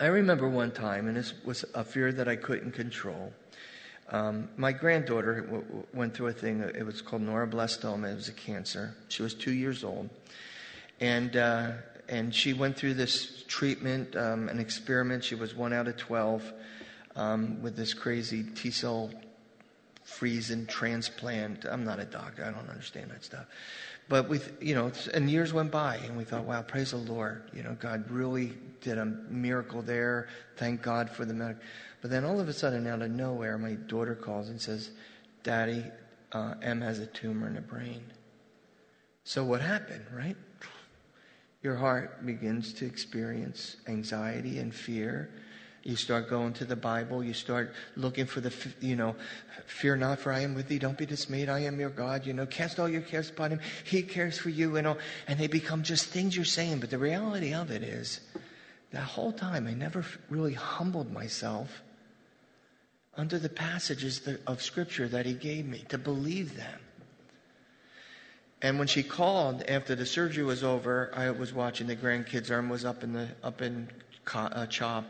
[0.00, 3.32] I remember one time, and this was a fear that I couldn't control.
[4.10, 8.12] Um, my granddaughter w- w- went through a thing, it was called neuroblastoma.
[8.12, 8.94] It was a cancer.
[9.08, 10.08] She was two years old.
[11.00, 11.72] And, uh,
[12.08, 15.24] and she went through this treatment, um, an experiment.
[15.24, 16.52] She was one out of 12
[17.16, 19.10] um, with this crazy T cell
[20.04, 21.66] freeze and transplant.
[21.66, 23.46] I'm not a doctor, I don't understand that stuff.
[24.08, 27.50] But we, you know, and years went by, and we thought, wow, praise the Lord.
[27.52, 30.28] You know, God really did a miracle there.
[30.56, 31.62] Thank God for the medical.
[32.00, 34.90] But then all of a sudden, out of nowhere, my daughter calls and says,
[35.42, 35.84] Daddy,
[36.32, 38.02] uh, M has a tumor in the brain.
[39.24, 40.36] So what happened, right?
[41.62, 45.30] your heart begins to experience anxiety and fear.
[45.82, 47.22] You start going to the Bible.
[47.22, 49.16] You start looking for the, you know,
[49.66, 50.78] fear not, for I am with thee.
[50.78, 51.48] Don't be dismayed.
[51.48, 52.26] I am your God.
[52.26, 53.60] You know, cast all your cares upon him.
[53.84, 54.76] He cares for you.
[54.76, 56.80] You know, and they become just things you're saying.
[56.80, 58.20] But the reality of it is,
[58.90, 61.82] that whole time I never really humbled myself
[63.16, 66.80] under the passages of Scripture that He gave me to believe them.
[68.62, 72.50] And when she called after the surgery was over, I was watching the grandkids.
[72.50, 73.88] Arm was up in the up in
[74.34, 75.04] uh, CHOP,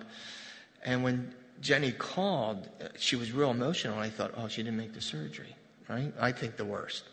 [0.89, 3.99] and when Jenny called, uh, she was real emotional.
[3.99, 5.55] I thought, oh, she didn't make the surgery,
[5.89, 6.13] right?
[6.21, 7.05] I think the worst.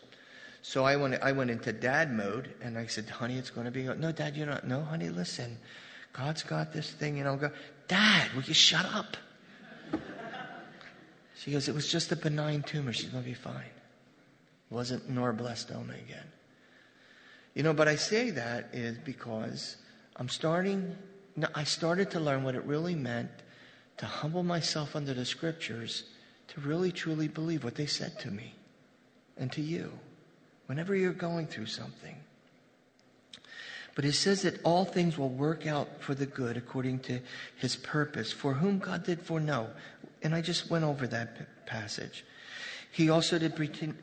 [0.62, 3.70] So I went I went into dad mode, and I said, honey, it's going to
[3.70, 4.66] be no, dad, you're not.
[4.66, 5.58] No, honey, listen,
[6.12, 7.36] God's got this thing, you know.
[7.36, 7.50] Go,
[7.86, 9.16] dad, will you shut up?
[11.34, 12.92] She goes, it was just a benign tumor.
[12.92, 13.70] She's going to be fine
[14.70, 16.26] wasn't neuroblastoma again.
[17.54, 19.76] You know, but I say that is because
[20.16, 20.96] I'm starting,
[21.54, 23.30] I started to learn what it really meant
[23.98, 26.04] to humble myself under the scriptures
[26.48, 28.54] to really truly believe what they said to me
[29.36, 29.92] and to you
[30.66, 32.16] whenever you're going through something.
[33.94, 37.20] But it says that all things will work out for the good according to
[37.56, 39.70] his purpose, for whom God did foreknow.
[40.22, 42.22] And I just went over that passage.
[42.96, 43.52] He also did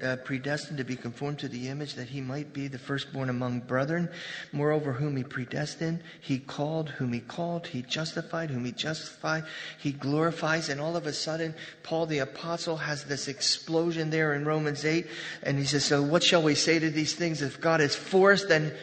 [0.03, 3.61] uh, predestine to be conformed to the image that he might be the firstborn among
[3.61, 4.07] brethren.
[4.51, 9.45] Moreover, whom he predestined, he called, whom he called, he justified, whom he justified,
[9.79, 10.69] he glorifies.
[10.69, 15.07] And all of a sudden, Paul the apostle has this explosion there in Romans 8.
[15.41, 17.41] And he says, So what shall we say to these things?
[17.41, 18.75] If God is for us, then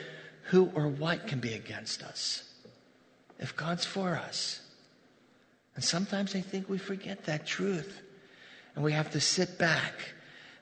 [0.46, 2.42] who or what can be against us
[3.38, 4.60] if God's for us?
[5.76, 8.02] And sometimes I think we forget that truth.
[8.74, 9.94] And we have to sit back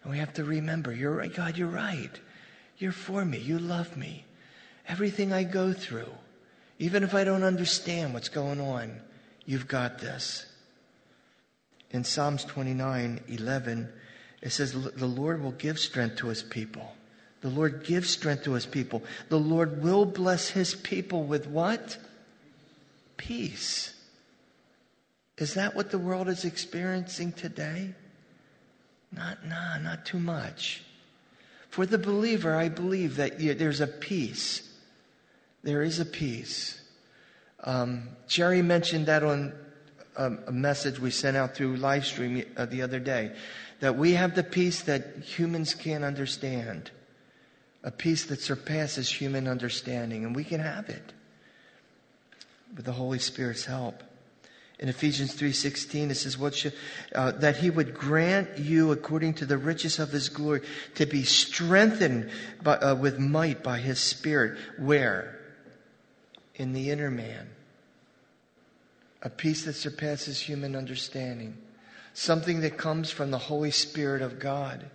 [0.02, 2.10] and we have to remember, you're right, God, you're right.
[2.78, 3.38] You're for me.
[3.38, 4.24] You love me.
[4.86, 6.12] Everything I go through,
[6.78, 9.00] even if I don't understand what's going on,
[9.44, 10.46] you've got this.
[11.90, 13.88] In Psalms 29 11,
[14.42, 16.94] it says, The Lord will give strength to his people.
[17.40, 19.02] The Lord gives strength to his people.
[19.28, 21.98] The Lord will bless his people with what?
[23.16, 23.94] Peace.
[25.38, 27.94] Is that what the world is experiencing today?
[29.12, 30.82] Not, nah, not too much.
[31.70, 34.68] For the believer, I believe that there's a peace.
[35.62, 36.80] There is a peace.
[37.62, 39.52] Um, Jerry mentioned that on
[40.16, 43.32] a, a, message we sent out through live stream uh, the other day
[43.80, 46.90] that we have the peace that humans can't understand,
[47.82, 51.12] a peace that surpasses human understanding, and we can have it
[52.76, 54.02] with the Holy Spirit's help.
[54.78, 56.72] In Ephesians 3:16 it says what should,
[57.14, 60.60] uh, that he would grant you according to the riches of his glory
[60.94, 62.30] to be strengthened
[62.62, 64.56] by, uh, with might by his spirit.
[64.78, 65.36] Where?
[66.54, 67.48] In the inner man.
[69.22, 71.56] A peace that surpasses human understanding.
[72.14, 74.88] Something that comes from the Holy Spirit of God.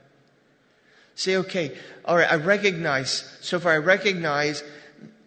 [1.15, 4.63] Say, okay, all right, I recognize, so far I recognize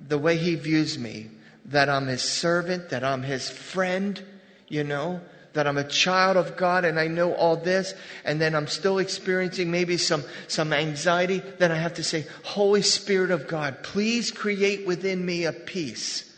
[0.01, 1.29] the way he views me,
[1.67, 4.23] that I'm his servant, that I'm his friend,
[4.69, 5.21] you know,
[5.57, 8.99] that I'm a child of God and I know all this, and then I'm still
[8.99, 14.31] experiencing maybe some, some anxiety, then I have to say, Holy Spirit of God, please
[14.31, 16.31] create within me a peace,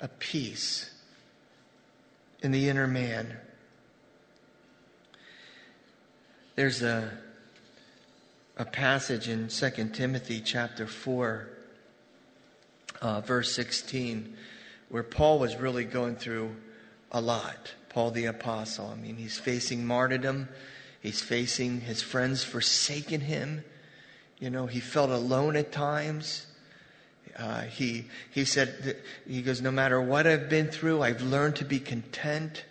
[0.00, 0.90] a peace
[2.42, 3.36] in the inner man.
[6.56, 7.10] There's a,
[8.56, 11.48] a passage in 2 Timothy chapter 4,
[13.00, 14.36] uh, verse 16,
[14.88, 16.56] where Paul was really going through
[17.12, 17.72] a lot.
[17.90, 18.86] Paul the Apostle.
[18.86, 20.48] I mean, he's facing martyrdom,
[21.00, 23.64] he's facing his friends forsaking him.
[24.38, 26.46] You know, he felt alone at times.
[27.38, 28.96] Uh, he, he said,
[29.26, 32.64] he goes, no matter what I've been through, I've learned to be content.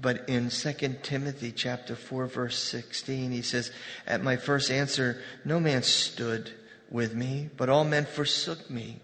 [0.00, 3.72] But in 2 Timothy chapter 4 verse 16, he says,
[4.06, 6.50] At my first answer, no man stood
[6.90, 9.00] with me, but all men forsook me.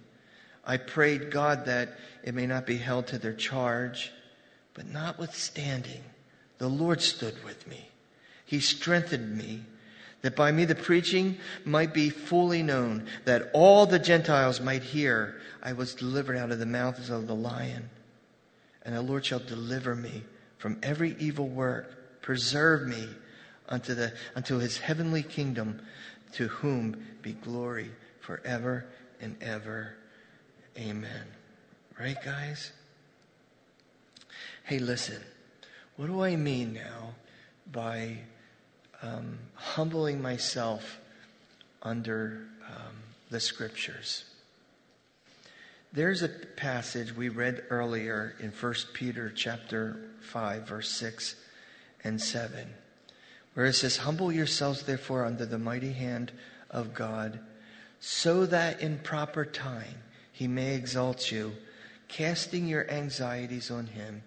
[0.65, 4.13] I prayed God that it may not be held to their charge,
[4.75, 6.03] but notwithstanding,
[6.59, 7.89] the Lord stood with me.
[8.45, 9.63] He strengthened me
[10.23, 15.41] that by me the preaching might be fully known, that all the Gentiles might hear
[15.63, 17.91] I was delivered out of the mouths of the lion.
[18.83, 20.25] And the Lord shall deliver me
[20.59, 23.09] from every evil work, preserve me
[23.69, 25.81] unto, the, unto his heavenly kingdom,
[26.33, 28.87] to whom be glory forever
[29.21, 29.95] and ever.
[30.79, 31.25] Amen.
[31.99, 32.73] Right, guys?
[34.67, 35.21] Hey, listen.
[35.97, 37.13] What do I mean now
[37.71, 38.17] by
[39.03, 41.01] um, humbling myself
[41.83, 42.97] under um,
[43.29, 44.25] the scriptures?
[45.93, 51.37] There's a passage we read earlier in 1 Peter chapter 5 verse 6
[52.03, 52.67] and 7
[53.53, 56.33] where it says humble yourselves therefore under the mighty hand
[56.71, 57.39] of God
[58.01, 61.53] so that in proper time he may exalt you
[62.09, 64.23] casting your anxieties on him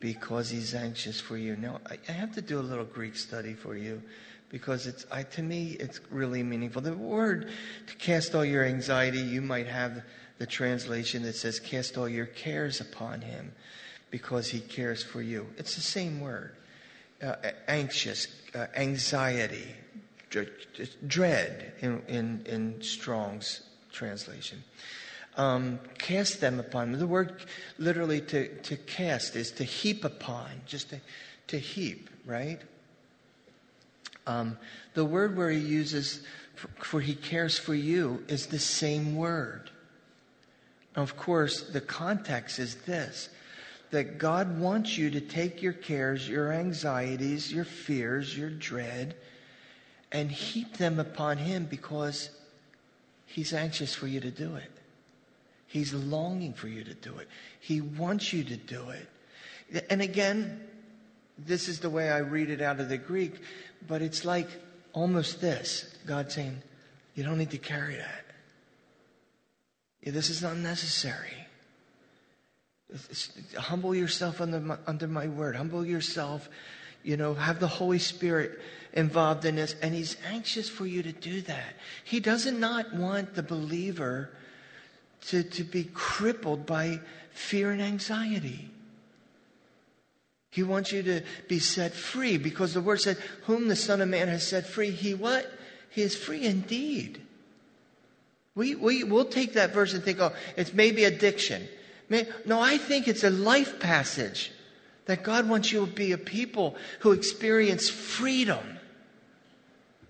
[0.00, 1.56] because he's anxious for you.
[1.56, 4.02] Now, I, I have to do a little Greek study for you
[4.50, 6.82] because it's I, to me it's really meaningful.
[6.82, 7.50] The word
[7.86, 10.02] to cast all your anxiety, you might have
[10.38, 13.52] the translation that says, Cast all your cares upon him
[14.10, 15.46] because he cares for you.
[15.56, 16.54] It's the same word.
[17.22, 17.36] Uh,
[17.68, 19.74] anxious, uh, anxiety,
[21.06, 24.62] dread in, in, in Strong's translation.
[25.36, 26.98] Um, cast them upon him.
[27.00, 27.42] The word
[27.78, 31.00] literally to, to cast is to heap upon, just to,
[31.48, 32.60] to heap, right?
[34.26, 34.56] Um,
[34.94, 36.22] the word where he uses
[36.54, 39.70] for, for he cares for you is the same word.
[40.96, 43.28] Of course, the context is this
[43.90, 49.14] that God wants you to take your cares, your anxieties, your fears, your dread,
[50.10, 52.30] and heap them upon Him because
[53.26, 54.73] He's anxious for you to do it.
[55.74, 57.26] He's longing for you to do it.
[57.58, 59.84] He wants you to do it.
[59.90, 60.60] And again,
[61.36, 63.40] this is the way I read it out of the Greek,
[63.88, 64.46] but it's like
[64.92, 66.62] almost this God saying,
[67.16, 68.24] You don't need to carry that.
[70.04, 71.48] This is unnecessary.
[73.56, 75.56] Humble yourself under my, under my word.
[75.56, 76.48] Humble yourself.
[77.02, 78.60] You know, have the Holy Spirit
[78.92, 79.74] involved in this.
[79.82, 81.74] And He's anxious for you to do that.
[82.04, 84.30] He doesn't not want the believer
[85.28, 87.00] to, to be crippled by
[87.30, 88.70] fear and anxiety.
[90.50, 93.16] He wants you to be set free because the word said,
[93.46, 95.50] Whom the Son of Man has set free, he what?
[95.90, 97.20] He is free indeed.
[98.54, 101.66] We, we, we'll take that verse and think, oh, it's maybe addiction.
[102.46, 104.52] No, I think it's a life passage
[105.06, 108.78] that God wants you to be a people who experience freedom,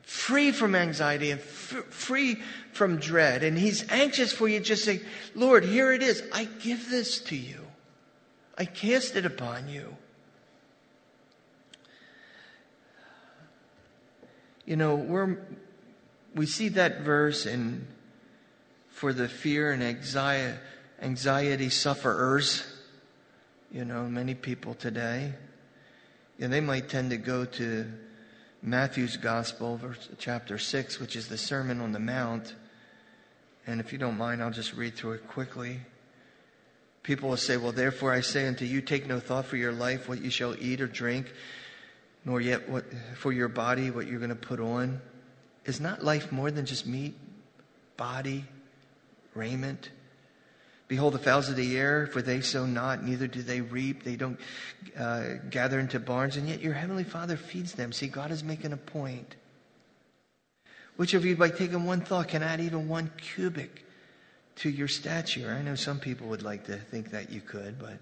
[0.04, 2.40] free from anxiety and f- free
[2.72, 3.42] from dread.
[3.42, 5.00] And He's anxious for you just say,
[5.34, 6.22] Lord, here it is.
[6.32, 7.60] I give this to you.
[8.56, 9.96] I cast it upon you.
[14.64, 15.38] You know, we're,
[16.34, 17.86] we see that verse in
[18.88, 20.58] for the fear and anxiety,
[21.02, 22.64] anxiety sufferers.
[23.70, 25.34] You know, many people today.
[26.38, 27.92] And they might tend to go to
[28.66, 32.54] Matthew's Gospel, verse, chapter 6, which is the Sermon on the Mount.
[33.66, 35.80] And if you don't mind, I'll just read through it quickly.
[37.02, 40.08] People will say, Well, therefore I say unto you, take no thought for your life,
[40.08, 41.30] what you shall eat or drink,
[42.24, 42.86] nor yet what
[43.18, 45.02] for your body, what you're going to put on.
[45.66, 47.14] Is not life more than just meat,
[47.98, 48.46] body,
[49.34, 49.90] raiment?
[50.86, 54.16] Behold the fowls of the air, for they sow not, neither do they reap, they
[54.16, 54.38] don't
[54.98, 57.90] uh, gather into barns, and yet your heavenly Father feeds them.
[57.90, 59.36] See, God is making a point.
[60.96, 63.70] Which of you, by taking one thought, can add even one cubit
[64.56, 65.56] to your stature?
[65.58, 67.98] I know some people would like to think that you could, but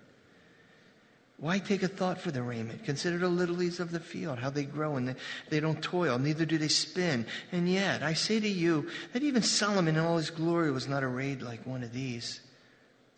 [1.39, 2.85] why take a thought for the raiment?
[2.85, 5.15] Consider the lilies of the field, how they grow and they,
[5.51, 7.27] they don't toil, neither do they spin.
[7.51, 11.03] And yet, I say to you that even Solomon in all his glory was not
[11.03, 12.41] arrayed like one of these.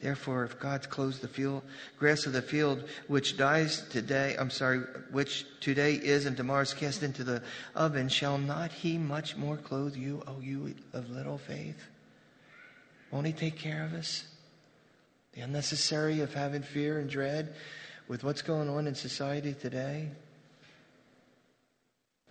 [0.01, 1.63] Therefore, if God clothes the field,
[1.99, 4.81] grass of the field, which dies today, I'm sorry,
[5.11, 7.43] which today is and tomorrow is cast into the
[7.75, 11.83] oven, shall not he much more clothe you, O you of little faith?
[13.11, 14.25] Won't he take care of us?
[15.33, 17.55] The unnecessary of having fear and dread
[18.09, 20.11] with what's going on in society today.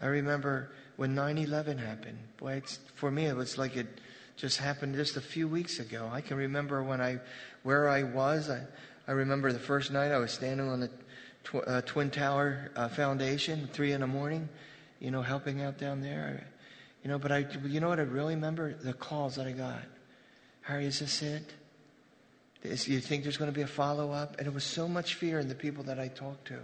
[0.02, 2.20] I remember when 9 11 happened.
[2.38, 2.62] Boy,
[2.96, 3.88] for me, it was like it
[4.36, 6.10] just happened just a few weeks ago.
[6.12, 7.20] I can remember when I,
[7.64, 8.50] where I was.
[8.50, 8.64] I,
[9.08, 10.90] I remember the first night I was standing on the
[11.44, 14.50] tw- uh, Twin Tower uh, Foundation, three in the morning,
[15.00, 16.46] you know, helping out down there.
[17.04, 18.74] You know, but I, you know what I really remember?
[18.74, 19.84] The calls that I got.
[20.62, 21.54] Harry, is this it?
[22.64, 24.38] Is, you think there's going to be a follow up?
[24.40, 26.60] And it was so much fear in the people that I talked to.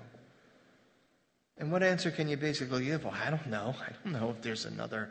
[1.57, 3.03] And what answer can you basically give?
[3.03, 3.75] Well, I don't know.
[3.81, 5.09] I don't know if there's another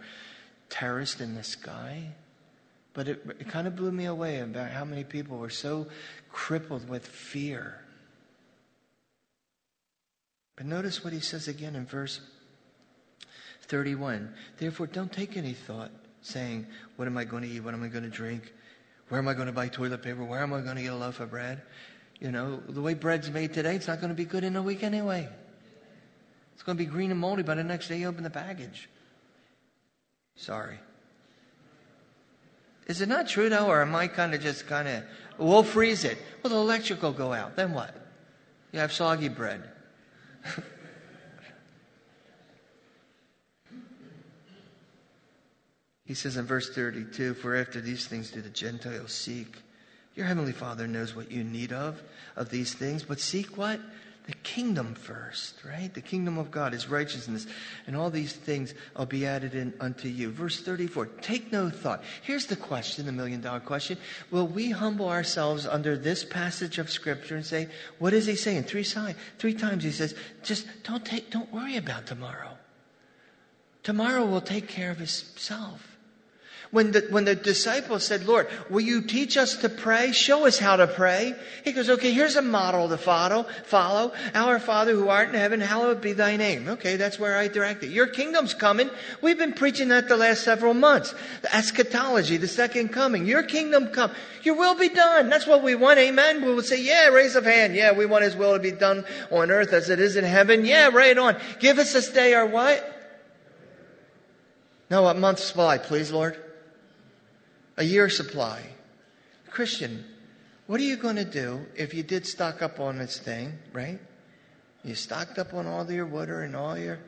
[0.71, 2.05] terrorist in the sky.
[2.99, 5.87] But it, it kind of blew me away about how many people were so
[6.33, 7.81] crippled with fear.
[10.57, 12.21] But notice what he says again in verse
[13.63, 14.35] 31.
[14.57, 15.93] Therefore, don't take any thought
[16.23, 17.61] saying, What am I going to eat?
[17.61, 18.53] What am I going to drink?
[19.11, 20.25] Where am I going to buy toilet paper?
[20.25, 21.63] Where am I going to get a loaf of bread?
[22.19, 24.63] You know, the way bread's made today, it's not going to be good in a
[24.63, 25.29] week anyway.
[26.55, 28.89] It's going to be green and moldy by the next day you open the package.
[30.35, 30.81] Sorry.
[32.89, 35.05] Is it not true though, or am I kind of just kind of,
[35.37, 36.19] we'll freeze it.
[36.43, 37.55] Well, the electric will go out.
[37.55, 37.95] Then what?
[38.73, 39.63] You have soggy bread.
[46.09, 49.59] He says in verse 32 For after these things do the Gentiles seek.
[50.17, 52.03] Your heavenly Father knows what you need of,
[52.35, 53.79] of these things, but seek what?
[54.29, 55.93] The kingdom first, right?
[55.95, 57.47] The kingdom of God, His righteousness,
[57.87, 60.31] and all these things will be added in unto you.
[60.31, 62.05] Verse 34 Take no thought.
[62.21, 63.97] Here's the question, the million dollar question.
[64.31, 67.69] Will we humble ourselves under this passage of Scripture and say,
[68.01, 68.65] What is He saying?
[68.65, 68.85] Three,
[69.39, 72.59] three times He says, Just don't, take, don't worry about tomorrow.
[73.83, 75.98] Tomorrow will take care of itself.
[76.71, 80.13] When the, when the disciples said, Lord, will you teach us to pray?
[80.13, 81.35] Show us how to pray.
[81.65, 83.45] He goes, okay, here's a model to follow.
[83.65, 84.13] Follow.
[84.35, 86.69] Our Father who art in heaven, hallowed be thy name.
[86.69, 87.89] Okay, that's where I direct it.
[87.89, 88.91] Your kingdom's coming.
[89.23, 91.15] We've been preaching that the last several months.
[91.41, 93.25] The eschatology, the second coming.
[93.25, 94.13] Your kingdom come.
[94.43, 95.31] Your will be done.
[95.31, 95.99] That's what we want.
[95.99, 96.45] Amen.
[96.45, 97.77] We will say, yeah, raise of hand.
[97.77, 100.67] Yeah, we want his will to be done on earth as it is in heaven.
[100.67, 101.39] Yeah, right on.
[101.61, 102.95] Give us this day our what?
[104.91, 106.39] No, a month's supply, please, Lord
[107.79, 108.61] a year supply.
[109.51, 110.05] Christian,
[110.67, 113.99] what are you going to do if you did stock up on this thing, right?
[114.85, 116.99] You stocked up on all your water and all your,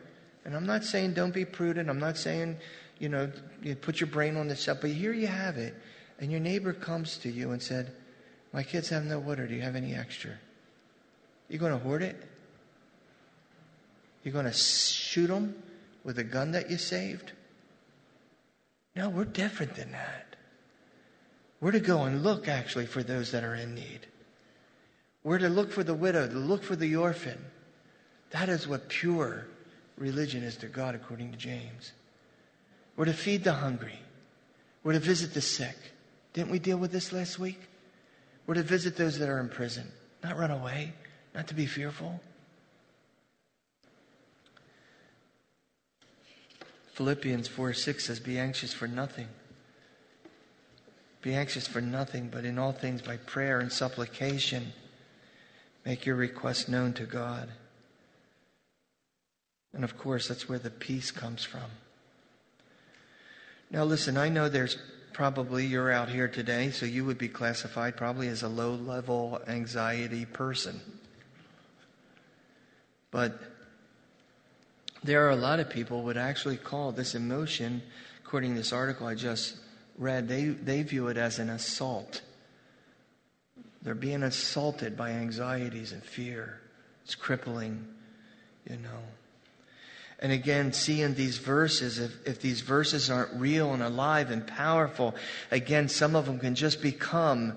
[0.44, 1.90] and I'm not saying don't be prudent.
[1.90, 2.56] I'm not saying,
[2.98, 3.30] you know,
[3.62, 5.74] you put your brain on this stuff, but here you have it.
[6.20, 7.92] And your neighbor comes to you and said,
[8.52, 9.46] my kids have no water.
[9.46, 10.32] Do you have any extra?
[11.48, 12.16] You going to hoard it?
[14.22, 15.60] You're going to shoot them
[16.04, 17.32] with a gun that you saved?
[18.94, 20.29] No, we're different than that.
[21.60, 24.06] We're to go and look actually for those that are in need.
[25.22, 27.38] We're to look for the widow, to look for the orphan.
[28.30, 29.46] That is what pure
[29.98, 31.92] religion is to God, according to James.
[32.96, 33.98] We're to feed the hungry.
[34.82, 35.76] We're to visit the sick.
[36.32, 37.60] Didn't we deal with this last week?
[38.46, 39.86] We're to visit those that are in prison,
[40.24, 40.94] not run away,
[41.34, 42.20] not to be fearful.
[46.94, 49.28] Philippians 4 6 says, Be anxious for nothing.
[51.22, 54.72] Be anxious for nothing, but in all things by prayer and supplication,
[55.84, 57.50] make your requests known to God.
[59.74, 61.70] And of course, that's where the peace comes from.
[63.70, 64.78] Now, listen, I know there's
[65.12, 69.40] probably you're out here today, so you would be classified probably as a low level
[69.46, 70.80] anxiety person.
[73.10, 73.38] But
[75.04, 77.82] there are a lot of people would actually call this emotion,
[78.24, 79.56] according to this article I just
[80.00, 82.22] read, they, they view it as an assault.
[83.82, 86.60] They're being assaulted by anxieties and fear.
[87.04, 87.86] It's crippling,
[88.68, 89.02] you know.
[90.18, 95.14] And again, seeing these verses, if, if these verses aren't real and alive and powerful,
[95.50, 97.56] again, some of them can just become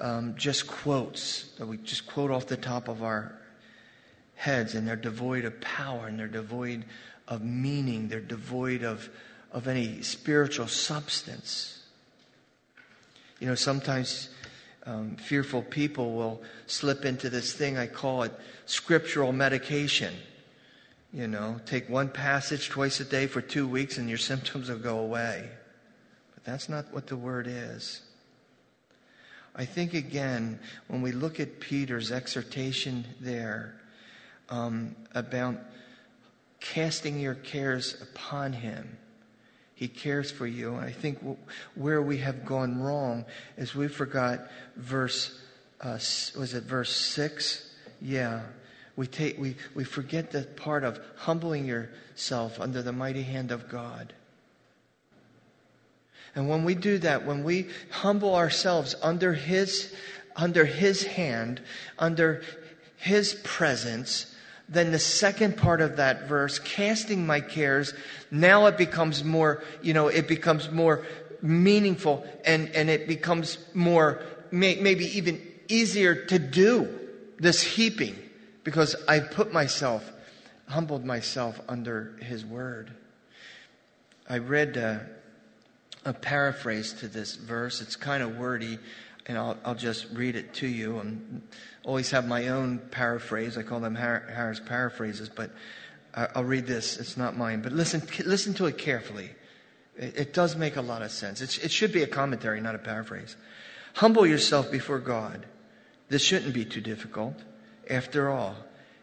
[0.00, 3.36] um, just quotes that we just quote off the top of our
[4.34, 6.84] heads, and they're devoid of power and they're devoid
[7.26, 9.08] of meaning, they're devoid of,
[9.52, 11.82] of any spiritual substance.
[13.40, 14.30] You know, sometimes
[14.84, 18.32] um, fearful people will slip into this thing, I call it
[18.66, 20.14] scriptural medication.
[21.12, 24.78] You know, take one passage twice a day for two weeks and your symptoms will
[24.78, 25.48] go away.
[26.34, 28.02] But that's not what the word is.
[29.54, 33.74] I think, again, when we look at Peter's exhortation there
[34.50, 35.56] um, about
[36.60, 38.96] casting your cares upon him,
[39.78, 40.74] he cares for you.
[40.74, 41.18] And I think
[41.74, 43.24] where we have gone wrong
[43.56, 44.40] is we forgot
[44.76, 45.40] verse,
[45.80, 45.98] uh,
[46.36, 47.64] was it verse 6?
[48.00, 48.42] Yeah
[48.98, 53.68] we, take, we, we forget the part of humbling yourself under the mighty hand of
[53.68, 54.12] God.
[56.34, 59.94] And when we do that, when we humble ourselves under His,
[60.34, 61.60] under His hand,
[61.96, 62.42] under
[62.96, 64.34] His presence,
[64.68, 67.94] then the second part of that verse, casting my cares,
[68.30, 71.06] now it becomes more, you know, it becomes more
[71.40, 76.98] meaningful and, and it becomes more, may, maybe even easier to do
[77.38, 78.16] this heaping
[78.64, 80.12] because I put myself,
[80.66, 82.92] humbled myself under his word.
[84.28, 84.98] I read uh,
[86.04, 87.80] a paraphrase to this verse.
[87.80, 88.78] It's kind of wordy,
[89.28, 90.98] and I'll, I'll just read it to you.
[90.98, 93.58] I always have my own paraphrase.
[93.58, 95.50] I call them Harris paraphrases, but
[96.14, 96.96] I'll read this.
[96.96, 99.30] It's not mine, but listen, listen to it carefully.
[99.96, 101.42] It, it does make a lot of sense.
[101.42, 103.36] It should be a commentary, not a paraphrase.
[103.94, 105.44] Humble yourself before God.
[106.08, 107.38] This shouldn't be too difficult.
[107.90, 108.56] After all,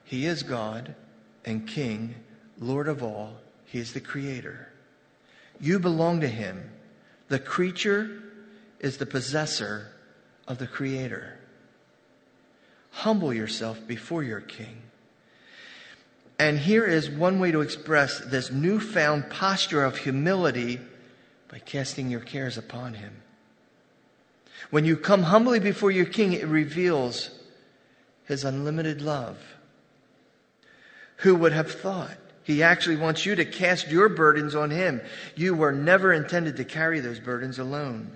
[0.04, 0.96] He is God
[1.46, 2.16] and King,
[2.60, 3.38] Lord of all.
[3.66, 4.72] He is the Creator.
[5.60, 6.72] You belong to Him.
[7.28, 8.24] The creature
[8.80, 9.92] is the possessor
[10.48, 11.38] of the Creator.
[12.92, 14.82] Humble yourself before your King.
[16.38, 20.80] And here is one way to express this newfound posture of humility
[21.50, 23.22] by casting your cares upon Him.
[24.70, 27.30] When you come humbly before your King, it reveals
[28.26, 29.38] his unlimited love.
[31.18, 32.18] Who would have thought?
[32.44, 35.02] He actually wants you to cast your burdens on him.
[35.36, 38.12] You were never intended to carry those burdens alone.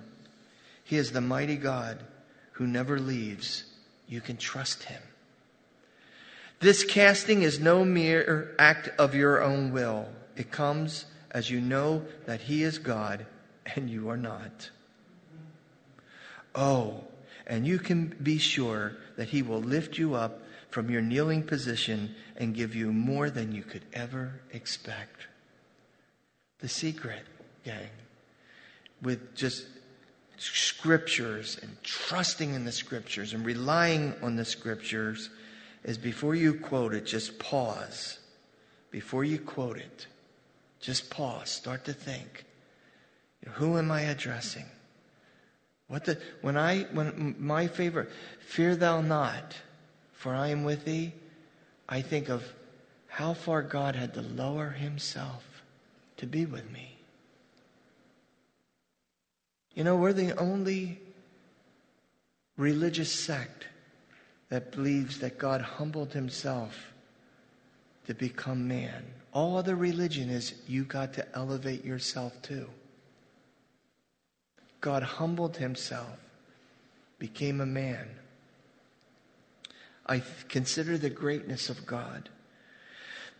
[0.84, 1.98] He is the mighty God
[2.60, 3.64] who never leaves.
[4.06, 5.00] You can trust him.
[6.58, 10.08] This casting is no mere act of your own will.
[10.36, 13.24] It comes as you know that he is God
[13.64, 14.68] and you are not.
[16.54, 17.04] Oh,
[17.46, 22.14] and you can be sure that He will lift you up from your kneeling position
[22.36, 25.28] and give you more than you could ever expect.
[26.58, 27.22] The secret,
[27.64, 27.88] gang,
[29.00, 29.64] with just
[30.40, 35.28] scriptures and trusting in the scriptures and relying on the scriptures
[35.84, 38.18] is before you quote it, just pause.
[38.90, 40.06] Before you quote it,
[40.80, 41.50] just pause.
[41.50, 42.44] Start to think.
[43.52, 44.64] Who am I addressing?
[45.88, 48.10] What the, when I, when my favorite,
[48.40, 49.56] fear thou not,
[50.12, 51.12] for I am with thee,
[51.88, 52.44] I think of
[53.08, 55.62] how far God had to lower himself
[56.16, 56.99] to be with me.
[59.74, 61.00] You know, we're the only
[62.56, 63.66] religious sect
[64.48, 66.92] that believes that God humbled himself
[68.06, 69.04] to become man.
[69.32, 72.68] All other religion is you got to elevate yourself too.
[74.80, 76.18] God humbled himself,
[77.18, 78.08] became a man.
[80.06, 82.28] I consider the greatness of God.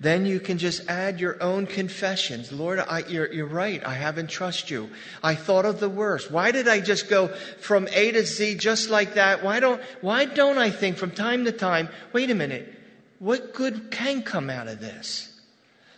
[0.00, 2.50] Then you can just add your own confessions.
[2.50, 3.86] Lord, I, you're, you're right.
[3.86, 4.90] I haven't trusted you.
[5.22, 6.30] I thought of the worst.
[6.30, 7.28] Why did I just go
[7.60, 9.44] from A to Z just like that?
[9.44, 12.74] Why don't, why don't I think from time to time, wait a minute,
[13.18, 15.38] what good can come out of this?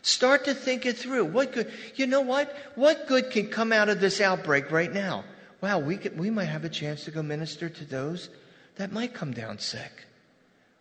[0.03, 1.27] Start to think it through.
[1.27, 2.57] What good, you know what?
[2.75, 5.25] What good can come out of this outbreak right now?
[5.61, 8.31] Wow, we, could, we might have a chance to go minister to those
[8.75, 10.07] that might come down sick.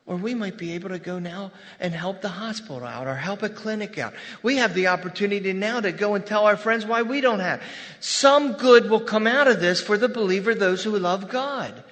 [0.08, 3.44] Or we might be able to go now and help the hospital out or help
[3.44, 4.14] a clinic out.
[4.42, 7.62] We have the opportunity now to go and tell our friends why we don't have.
[8.00, 11.84] Some good will come out of this for the believer, those who love God.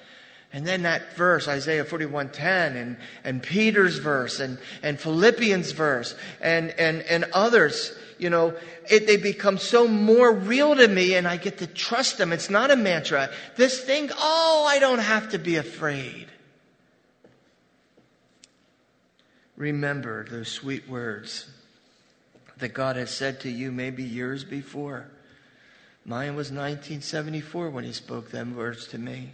[0.52, 6.72] And then that verse, Isaiah 41:10 and, and Peter's verse and, and Philippians verse and,
[6.72, 8.56] and, and others, you know,
[8.90, 12.34] it, they become so more real to me and I get to trust them.
[12.34, 13.30] It's not a mantra.
[13.56, 16.26] This thing, oh, I don't have to be afraid.
[19.60, 21.46] Remember those sweet words
[22.60, 25.12] that God has said to you maybe years before.
[26.06, 29.32] Mine was 1974 when he spoke them words to me.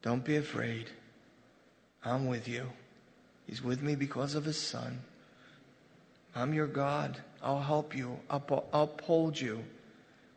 [0.00, 0.86] Don't be afraid.
[2.02, 2.70] I'm with you.
[3.46, 5.00] He's with me because of his son.
[6.34, 7.18] I'm your God.
[7.42, 8.18] I'll help you.
[8.30, 9.62] I'll uphold you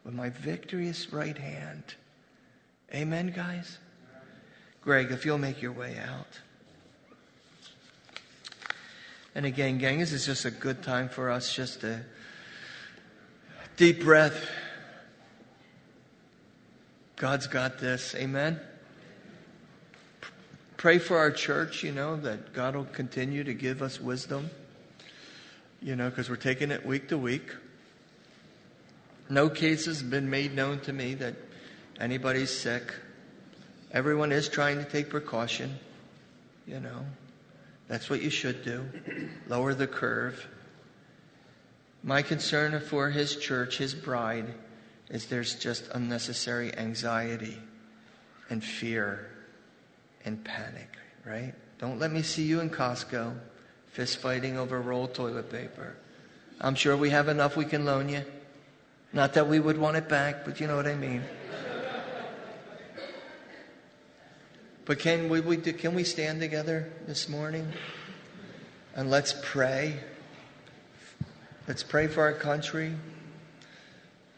[0.04, 1.96] with my victorious right hand.
[2.94, 3.78] Amen, guys?
[4.82, 6.40] Greg, if you'll make your way out.
[9.40, 12.02] And again, gang, this is just a good time for us just to
[13.78, 14.50] deep breath.
[17.16, 18.14] God's got this.
[18.16, 18.60] Amen.
[20.76, 24.50] Pray for our church, you know, that God will continue to give us wisdom,
[25.82, 27.50] you know, because we're taking it week to week.
[29.30, 31.36] No cases have been made known to me that
[31.98, 32.94] anybody's sick.
[33.94, 35.80] Everyone is trying to take precaution,
[36.68, 37.06] you know.
[37.90, 38.86] That's what you should do.
[39.48, 40.48] Lower the curve.
[42.04, 44.54] My concern for his church, his bride,
[45.10, 47.58] is there's just unnecessary anxiety
[48.50, 49.30] and fear
[50.24, 51.54] and panic, right?
[51.80, 53.36] Don't let me see you in Costco
[53.88, 55.96] fist fighting over rolled toilet paper.
[56.62, 58.24] I'm sure we have enough we can loan you.
[59.14, 61.24] Not that we would want it back, but you know what I mean.
[64.90, 67.72] But can we, we do, can we stand together this morning
[68.96, 70.00] and let's pray?
[71.68, 72.96] Let's pray for our country.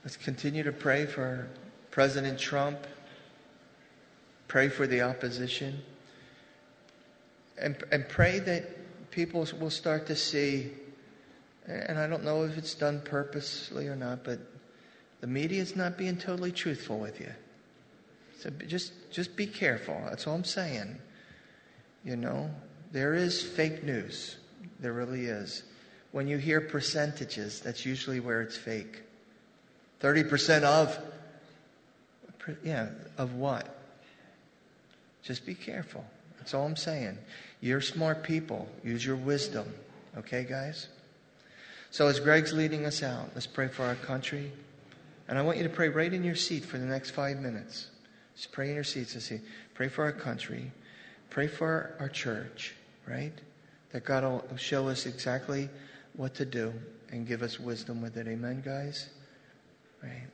[0.04, 1.48] Let's continue to pray for
[1.90, 2.86] President Trump.
[4.50, 5.82] Pray for the opposition.
[7.58, 10.72] And, and pray that people will start to see,
[11.66, 14.40] and I don't know if it's done purposely or not, but
[15.22, 17.32] the media is not being totally truthful with you.
[18.42, 20.02] So just, just be careful.
[20.10, 20.98] That's all I'm saying.
[22.04, 22.50] You know,
[22.92, 24.38] there is fake news.
[24.80, 25.62] There really is.
[26.12, 29.04] When you hear percentages, that's usually where it's fake.
[30.02, 30.98] 30% of,
[32.64, 32.90] yeah,
[33.20, 33.78] of what?
[35.22, 36.04] Just be careful.
[36.40, 37.20] That's all I'm saying.
[37.60, 38.68] You're smart people.
[38.84, 39.72] Use your wisdom.
[40.18, 40.88] Okay, guys?
[41.92, 44.52] So as Greg's leading us out, let's pray for our country.
[45.28, 47.91] And I want you to pray right in your seat for the next five minutes.
[48.42, 49.40] Just pray in your seats and say,
[49.76, 50.72] pray for our country,
[51.30, 52.74] pray for our church,
[53.08, 53.34] right?
[53.92, 55.70] That God will show us exactly
[56.16, 56.74] what to do
[57.12, 58.28] and give us wisdom with it.
[58.28, 59.10] Amen, guys?
[60.02, 60.26] Right?